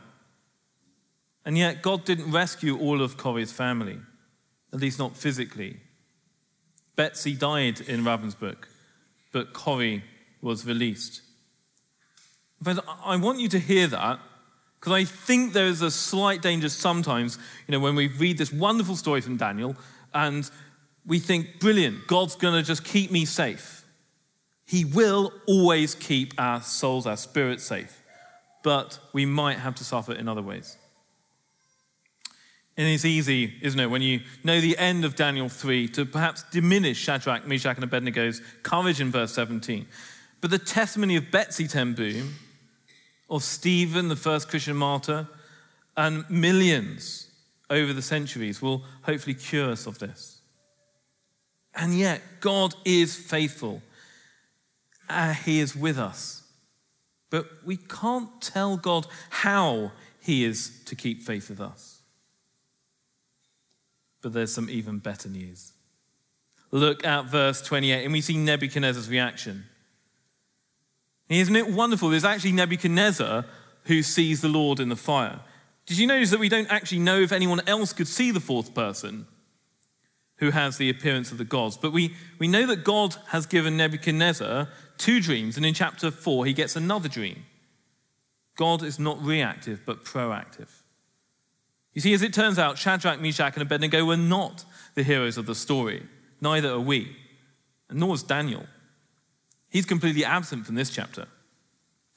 And 1.44 1.56
yet, 1.56 1.82
God 1.82 2.04
didn't 2.04 2.32
rescue 2.32 2.76
all 2.76 3.00
of 3.00 3.16
Corrie's 3.16 3.52
family, 3.52 4.00
at 4.72 4.80
least 4.80 4.98
not 4.98 5.16
physically. 5.16 5.76
Betsy 6.96 7.34
died 7.34 7.80
in 7.80 8.02
Ravensbrück, 8.02 8.64
but 9.32 9.52
Corrie 9.52 10.02
was 10.40 10.66
released. 10.66 11.22
But 12.60 12.84
I 13.04 13.14
want 13.16 13.38
you 13.38 13.48
to 13.50 13.58
hear 13.60 13.86
that 13.86 14.18
because 14.80 14.92
I 14.92 15.04
think 15.04 15.52
there 15.52 15.66
is 15.66 15.80
a 15.80 15.92
slight 15.92 16.42
danger 16.42 16.68
sometimes, 16.68 17.38
you 17.68 17.72
know, 17.72 17.78
when 17.78 17.94
we 17.94 18.08
read 18.08 18.36
this 18.36 18.52
wonderful 18.52 18.96
story 18.96 19.20
from 19.20 19.36
Daniel 19.36 19.76
and 20.12 20.50
we 21.06 21.20
think, 21.20 21.60
brilliant, 21.60 22.08
God's 22.08 22.34
going 22.34 22.54
to 22.54 22.66
just 22.66 22.82
keep 22.82 23.12
me 23.12 23.24
safe. 23.24 23.81
He 24.72 24.86
will 24.86 25.34
always 25.46 25.94
keep 25.94 26.32
our 26.38 26.62
souls, 26.62 27.06
our 27.06 27.18
spirits 27.18 27.62
safe, 27.62 28.02
but 28.62 28.98
we 29.12 29.26
might 29.26 29.58
have 29.58 29.74
to 29.74 29.84
suffer 29.84 30.14
in 30.14 30.30
other 30.30 30.40
ways. 30.40 30.78
And 32.78 32.88
it's 32.88 33.04
easy, 33.04 33.52
isn't 33.60 33.78
it, 33.78 33.90
when 33.90 34.00
you 34.00 34.20
know 34.42 34.62
the 34.62 34.78
end 34.78 35.04
of 35.04 35.14
Daniel 35.14 35.50
3 35.50 35.88
to 35.88 36.06
perhaps 36.06 36.44
diminish 36.44 36.96
Shadrach, 36.96 37.46
Meshach, 37.46 37.76
and 37.76 37.84
Abednego's 37.84 38.40
courage 38.62 38.98
in 38.98 39.10
verse 39.10 39.34
17. 39.34 39.86
But 40.40 40.50
the 40.50 40.58
testimony 40.58 41.16
of 41.16 41.30
Betsy 41.30 41.68
ten 41.68 41.92
Boom, 41.92 42.36
of 43.28 43.44
Stephen, 43.44 44.08
the 44.08 44.16
first 44.16 44.48
Christian 44.48 44.76
martyr, 44.76 45.28
and 45.98 46.24
millions 46.30 47.28
over 47.68 47.92
the 47.92 48.00
centuries 48.00 48.62
will 48.62 48.84
hopefully 49.02 49.34
cure 49.34 49.70
us 49.70 49.86
of 49.86 49.98
this. 49.98 50.40
And 51.74 51.98
yet, 51.98 52.22
God 52.40 52.74
is 52.86 53.14
faithful. 53.14 53.82
Uh, 55.12 55.34
he 55.34 55.60
is 55.60 55.76
with 55.76 55.98
us. 55.98 56.42
But 57.32 57.46
we 57.64 57.78
can't 57.78 58.42
tell 58.42 58.76
God 58.76 59.06
how 59.30 59.92
He 60.20 60.44
is 60.44 60.82
to 60.84 60.94
keep 60.94 61.22
faith 61.22 61.48
with 61.48 61.62
us. 61.62 62.02
But 64.20 64.34
there's 64.34 64.52
some 64.52 64.68
even 64.68 64.98
better 64.98 65.30
news. 65.30 65.72
look 66.70 67.06
at 67.06 67.24
verse 67.24 67.62
28 67.62 68.04
and 68.04 68.12
we 68.12 68.20
see 68.20 68.36
Nebuchadnezzar's 68.36 69.08
reaction. 69.08 69.64
Isn't 71.30 71.56
it 71.56 71.70
wonderful? 71.70 72.10
There's 72.10 72.22
actually 72.22 72.52
Nebuchadnezzar 72.52 73.46
who 73.84 74.02
sees 74.02 74.42
the 74.42 74.48
Lord 74.48 74.78
in 74.78 74.90
the 74.90 74.96
fire. 74.96 75.40
Did 75.86 75.98
you 75.98 76.06
notice 76.06 76.30
that 76.30 76.38
we 76.38 76.50
don't 76.50 76.70
actually 76.70 76.98
know 76.98 77.20
if 77.20 77.32
anyone 77.32 77.62
else 77.66 77.94
could 77.94 78.08
see 78.08 78.30
the 78.30 78.40
fourth 78.40 78.74
person 78.74 79.26
who 80.42 80.50
has 80.50 80.76
the 80.76 80.90
appearance 80.90 81.30
of 81.30 81.38
the 81.38 81.44
gods? 81.44 81.76
But 81.76 81.92
we, 81.92 82.16
we 82.40 82.48
know 82.48 82.66
that 82.66 82.82
God 82.82 83.14
has 83.28 83.46
given 83.46 83.76
Nebuchadnezzar 83.76 84.66
two 84.98 85.20
dreams, 85.20 85.56
and 85.56 85.64
in 85.64 85.72
chapter 85.72 86.10
4, 86.10 86.46
he 86.46 86.52
gets 86.52 86.74
another 86.74 87.08
dream. 87.08 87.44
God 88.56 88.82
is 88.82 88.98
not 88.98 89.22
reactive, 89.22 89.82
but 89.86 90.04
proactive. 90.04 90.68
You 91.92 92.00
see, 92.00 92.12
as 92.12 92.22
it 92.22 92.34
turns 92.34 92.58
out, 92.58 92.76
Shadrach, 92.76 93.20
Meshach, 93.20 93.54
and 93.54 93.62
Abednego 93.62 94.04
were 94.04 94.16
not 94.16 94.64
the 94.96 95.04
heroes 95.04 95.38
of 95.38 95.46
the 95.46 95.54
story. 95.54 96.08
Neither 96.40 96.72
are 96.72 96.80
we, 96.80 97.14
and 97.88 98.00
nor 98.00 98.16
is 98.16 98.24
Daniel. 98.24 98.66
He's 99.68 99.86
completely 99.86 100.24
absent 100.24 100.66
from 100.66 100.74
this 100.74 100.90
chapter. 100.90 101.28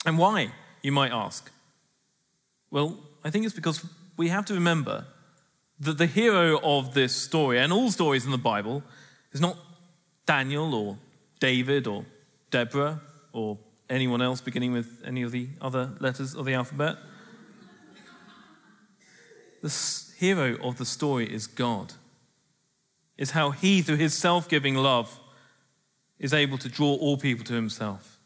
And 0.04 0.18
why, 0.18 0.52
you 0.82 0.92
might 0.92 1.12
ask? 1.12 1.52
Well, 2.72 2.98
I 3.24 3.30
think 3.30 3.46
it's 3.46 3.54
because 3.54 3.86
we 4.18 4.30
have 4.30 4.46
to 4.46 4.56
remember 4.56 5.06
that 5.80 5.98
the 5.98 6.06
hero 6.06 6.60
of 6.64 6.94
this 6.94 7.16
story, 7.16 7.60
and 7.60 7.74
all 7.74 7.92
stories 7.92 8.26
in 8.26 8.32
the 8.32 8.38
Bible, 8.38 8.84
is 9.32 9.42
not 9.42 9.58
Daniel 10.26 10.74
or 10.74 10.98
David 11.40 11.88
or 11.88 12.06
Deborah 12.50 13.02
or 13.34 13.58
anyone 13.90 14.22
else 14.22 14.42
beginning 14.42 14.72
with 14.72 15.02
any 15.06 15.22
of 15.22 15.32
the 15.32 15.50
other 15.62 15.92
letters 16.00 16.34
of 16.34 16.46
the 16.46 16.54
alphabet. 16.54 16.98
The 19.62 20.14
hero 20.18 20.58
of 20.62 20.78
the 20.78 20.86
story 20.86 21.32
is 21.32 21.48
God. 21.48 21.94
Is 23.18 23.32
how 23.32 23.52
he, 23.52 23.82
through 23.82 23.98
his 23.98 24.14
self 24.14 24.48
giving 24.50 24.76
love, 24.76 25.20
is 26.20 26.34
able 26.34 26.58
to 26.60 26.70
draw 26.70 26.94
all 26.96 27.18
people 27.18 27.46
to 27.46 27.54
himself. 27.54 28.20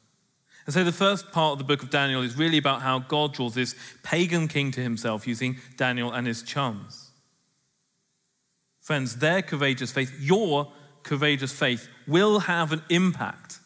And 0.65 0.73
so 0.73 0.83
the 0.83 0.91
first 0.91 1.31
part 1.31 1.53
of 1.53 1.57
the 1.57 1.63
book 1.63 1.81
of 1.81 1.89
Daniel 1.89 2.21
is 2.21 2.35
really 2.35 2.57
about 2.57 2.81
how 2.81 2.99
God 2.99 3.33
draws 3.33 3.55
this 3.55 3.75
pagan 4.03 4.47
king 4.47 4.71
to 4.71 4.81
himself 4.81 5.27
using 5.27 5.57
Daniel 5.77 6.11
and 6.11 6.27
his 6.27 6.43
chums. 6.43 7.08
Friends, 8.89 9.17
their 9.17 9.43
courageous 9.43 9.91
faith, 9.91 10.11
your 10.19 10.67
courageous 11.03 11.51
faith, 11.53 11.87
will 12.07 12.39
have 12.39 12.71
an 12.71 12.81
impact. 12.89 13.59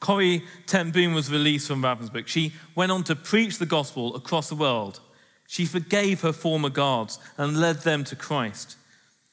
Corrie 0.00 0.44
ten 0.64 0.90
Boom 0.92 1.12
was 1.12 1.30
released 1.30 1.68
from 1.68 1.82
Ravensbrück. 1.82 2.26
She 2.26 2.54
went 2.74 2.90
on 2.90 3.04
to 3.04 3.14
preach 3.14 3.58
the 3.58 3.66
gospel 3.66 4.16
across 4.16 4.48
the 4.48 4.54
world. 4.54 5.00
She 5.46 5.66
forgave 5.66 6.22
her 6.22 6.32
former 6.32 6.70
guards 6.70 7.18
and 7.36 7.60
led 7.60 7.80
them 7.80 8.02
to 8.04 8.16
Christ. 8.16 8.78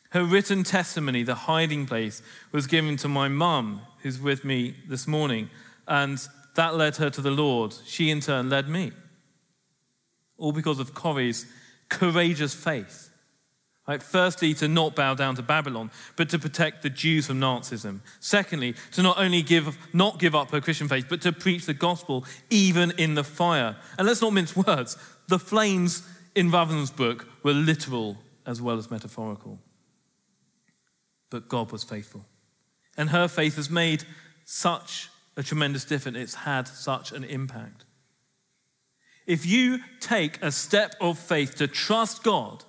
Her 0.10 0.26
written 0.26 0.66
testimony, 0.66 1.24
The 1.24 1.34
Hiding 1.34 1.86
Place, 1.86 2.22
was 2.52 2.68
given 2.68 2.98
to 2.98 3.08
my 3.08 3.30
mum, 3.30 3.80
who's 4.00 4.20
with 4.20 4.44
me 4.44 4.76
this 4.90 5.08
morning, 5.08 5.50
and 5.88 6.20
that 6.56 6.76
led 6.76 6.98
her 6.98 7.10
to 7.12 7.22
the 7.22 7.32
Lord. 7.32 7.74
She, 7.86 8.10
in 8.10 8.20
turn, 8.20 8.50
led 8.50 8.68
me. 8.68 8.92
All 10.38 10.52
because 10.52 10.82
of 10.82 10.94
Corrie's 10.94 11.46
courageous 11.88 12.54
faith. 12.54 13.07
Right? 13.88 14.04
Firstly, 14.04 14.54
to 14.56 14.68
not 14.68 14.96
bow 14.96 15.14
down 15.14 15.36
to 15.36 15.42
Babylon, 15.42 15.92
but 16.18 16.30
to 16.30 16.40
protect 16.40 16.84
the 16.84 16.90
Jews 16.90 17.28
from 17.28 17.40
Nazism. 17.40 18.02
Secondly, 18.20 18.76
to 18.92 19.02
not 19.02 19.18
only 19.18 19.42
give, 19.42 19.78
not 19.94 20.20
give 20.20 20.36
up 20.36 20.52
her 20.52 20.60
Christian 20.60 20.90
faith, 20.90 21.06
but 21.10 21.22
to 21.22 21.32
preach 21.32 21.66
the 21.66 21.74
gospel 21.74 22.26
even 22.50 22.92
in 22.98 23.16
the 23.16 23.24
fire. 23.24 23.78
And 23.98 24.06
let's 24.06 24.22
not 24.22 24.34
mince 24.34 24.56
words. 24.56 24.98
The 25.28 25.40
flames 25.40 26.06
in 26.36 26.52
Ravensbrück 26.52 27.26
were 27.44 27.54
literal 27.54 28.18
as 28.46 28.62
well 28.62 28.78
as 28.78 28.92
metaphorical. 28.92 29.58
But 31.30 31.48
God 31.48 31.72
was 31.72 31.84
faithful. 31.84 32.26
And 32.98 33.10
her 33.12 33.30
faith 33.30 33.56
has 33.56 33.70
made 33.70 34.04
such 34.44 35.10
a 35.38 35.44
tremendous 35.44 35.86
difference. 35.86 36.18
It's 36.18 36.34
had 36.34 36.68
such 36.68 37.14
an 37.14 37.24
impact. 37.24 37.86
If 39.26 39.46
you 39.46 39.80
take 40.00 40.42
a 40.42 40.52
step 40.52 40.96
of 41.00 41.20
faith 41.20 41.56
to 41.56 41.68
trust 41.68 42.24
God, 42.24 42.64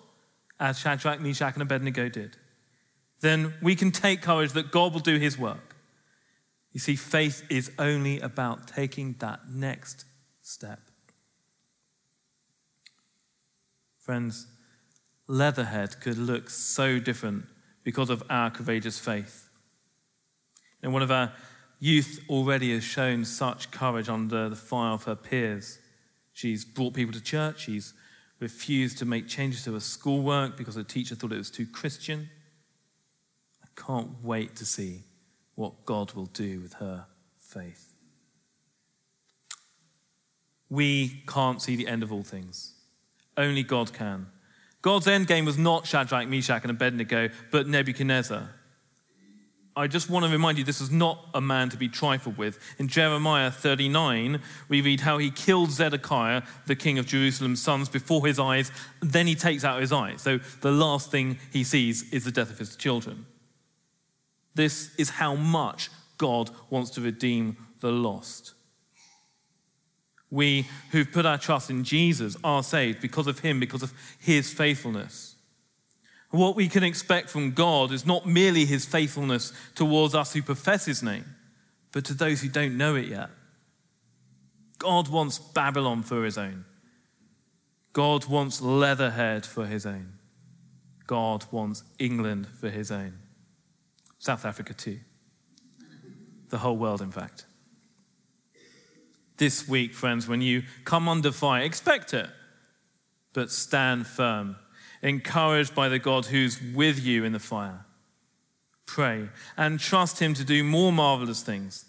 as 0.61 0.79
Shadrach, 0.79 1.21
Meshach, 1.21 1.55
and 1.55 1.62
Abednego 1.62 2.09
did, 2.09 2.37
then 3.21 3.55
we 3.62 3.75
can 3.75 3.90
take 3.90 4.23
courage 4.23 4.53
that 4.53 4.71
God 4.71 4.92
will 4.92 5.01
do 5.01 5.18
his 5.18 5.38
work. 5.38 5.77
You 6.73 6.81
see, 6.81 6.97
faith 6.97 7.44
is 7.51 7.71
only 7.79 8.21
about 8.21 8.68
taking 8.68 9.16
that 9.18 9.49
next 9.49 10.05
step. 10.42 10.81
Friends, 13.99 14.47
Leatherhead 15.27 16.01
could 16.01 16.16
look 16.16 16.49
so 16.49 16.99
different 16.99 17.44
because 17.85 18.11
of 18.11 18.23
our 18.31 18.51
courageous 18.51 18.99
faith. 18.99 19.49
And 20.83 20.92
one 20.92 21.03
of 21.03 21.11
our 21.11 21.33
youth 21.81 22.21
already 22.29 22.73
has 22.73 22.85
shown 22.85 23.25
such 23.25 23.71
courage 23.71 24.09
under 24.09 24.49
the 24.49 24.57
fire 24.57 24.92
of 24.92 25.05
her 25.05 25.16
peers. 25.16 25.79
She's 26.33 26.64
brought 26.64 26.94
people 26.94 27.12
to 27.12 27.21
church, 27.21 27.61
she's 27.64 27.94
refused 28.40 28.98
to 28.98 29.05
make 29.05 29.29
changes 29.29 29.64
to 29.64 29.74
her 29.74 29.81
schoolwork 29.81 30.57
because 30.57 30.77
her 30.77 30.83
teacher 30.83 31.14
thought 31.14 31.33
it 31.33 31.38
was 31.38 31.51
too 31.51 31.66
Christian. 31.66 32.31
I 33.62 33.66
can't 33.81 34.22
wait 34.22 34.57
to 34.57 34.66
see 34.66 35.03
what 35.55 35.85
God 35.85 36.12
will 36.12 36.27
do 36.27 36.61
with 36.61 36.74
her 36.74 37.07
faith. 37.38 37.94
We 40.70 41.22
can't 41.27 41.61
see 41.61 41.77
the 41.77 41.88
end 41.88 42.03
of 42.03 42.12
all 42.12 42.22
things. 42.22 42.74
Only 43.37 43.62
God 43.62 43.92
can. 43.92 44.27
God's 44.83 45.09
end 45.09 45.27
game 45.27 45.44
was 45.44 45.59
not 45.59 45.87
Shadrach, 45.87 46.29
Meshach, 46.29 46.62
and 46.62 46.70
Abednego, 46.70 47.31
but 47.51 47.66
Nebuchadnezzar. 47.66 48.51
I 49.79 49.87
just 49.87 50.11
want 50.11 50.27
to 50.27 50.33
remind 50.33 50.59
you 50.59 50.64
this 50.64 50.81
is 50.81 50.91
not 50.91 51.25
a 51.35 51.41
man 51.41 51.69
to 51.69 51.77
be 51.77 51.88
trifled 51.88 52.37
with. 52.37 52.59
In 52.81 52.88
Jeremiah 52.88 53.53
39, 53.53 54.43
we 54.69 54.81
read 54.81 54.99
how 54.99 55.19
he 55.19 55.31
killed 55.31 55.71
Zedekiah, 55.71 56.43
the 56.67 56.75
king 56.75 56.99
of 56.99 57.07
Jerusalem's 57.07 57.62
sons, 57.62 57.88
before 57.88 58.27
his 58.27 58.41
eyes. 58.41 58.73
Then 59.01 59.29
he 59.29 59.37
takes 59.37 59.62
out 59.62 59.81
his 59.81 59.93
eyes. 59.93 60.21
So 60.21 60.38
the 60.62 60.73
last 60.73 61.12
thing 61.12 61.38
he 61.53 61.62
sees 61.62 62.12
is 62.12 62.25
the 62.25 62.33
death 62.33 62.51
of 62.51 62.59
his 62.59 62.75
children. 62.75 63.27
This 64.57 64.93
is 64.97 65.11
how 65.11 65.37
much 65.37 65.91
God 66.17 66.51
wants 66.71 66.91
to 66.91 67.01
redeem 67.01 67.57
the 67.79 67.93
lost. 67.93 68.55
We 70.29 70.67
who've 70.91 71.12
put 71.12 71.25
our 71.25 71.38
trust 71.38 71.71
in 71.71 71.85
Jesus 71.85 72.37
are 72.43 72.64
saved 72.64 73.01
because 73.01 73.29
of 73.29 73.38
him, 73.38 73.61
because 73.61 73.85
of 73.85 73.93
his 74.19 74.53
faithfulness. 74.53 75.37
What 76.31 76.57
we 76.57 76.69
can 76.69 76.85
expect 76.85 77.31
from 77.31 77.53
God 77.53 77.91
is 77.91 78.05
not 78.05 78.27
merely 78.27 78.67
his 78.67 78.85
faithfulness 78.85 79.53
towards 79.75 80.14
us 80.14 80.33
who 80.33 80.43
profess 80.43 80.85
his 80.85 81.03
name, 81.03 81.25
but 81.93 82.05
to 82.07 82.14
those 82.14 82.43
who 82.43 82.49
don't 82.49 82.77
know 82.77 82.97
it 82.97 83.07
yet. 83.07 83.31
God 84.79 85.09
wants 85.09 85.38
Babylon 85.38 86.03
for 86.03 86.25
his 86.25 86.37
own. 86.37 86.64
God 87.95 88.27
wants 88.27 88.61
Leatherhead 88.61 89.47
for 89.47 89.67
his 89.67 89.87
own. 89.87 90.12
God 91.07 91.47
wants 91.51 91.83
England 91.99 92.47
for 92.47 92.69
his 92.69 92.93
own. 92.93 93.14
South 94.19 94.45
Africa 94.45 94.75
too. 94.75 94.99
The 96.51 96.59
whole 96.59 96.77
world, 96.77 97.01
in 97.01 97.11
fact. 97.11 97.47
This 99.38 99.67
week, 99.67 99.95
friends, 99.95 100.29
when 100.29 100.43
you 100.43 100.64
come 100.85 101.09
under 101.09 101.33
fire, 101.33 101.62
expect 101.62 102.12
it, 102.12 102.29
but 103.33 103.51
stand 103.51 104.07
firm 104.07 104.57
encouraged 105.03 105.75
by 105.75 105.89
the 105.89 105.99
God 105.99 106.27
who's 106.27 106.61
with 106.75 106.99
you 107.05 107.25
in 107.25 107.33
the 107.33 107.39
fire. 107.39 107.85
Pray 108.87 109.29
and 109.57 109.79
trust 109.79 110.19
Him 110.19 110.35
to 110.35 110.45
do 110.45 110.65
more 110.65 110.93
marvelous 110.93 111.43
things 111.43 111.85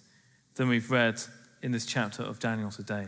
than 0.55 0.67
we've 0.67 0.91
read 0.91 1.21
in 1.61 1.71
this 1.71 1.85
chapter 1.85 2.23
of 2.23 2.39
Daniel 2.39 2.71
today. 2.71 3.07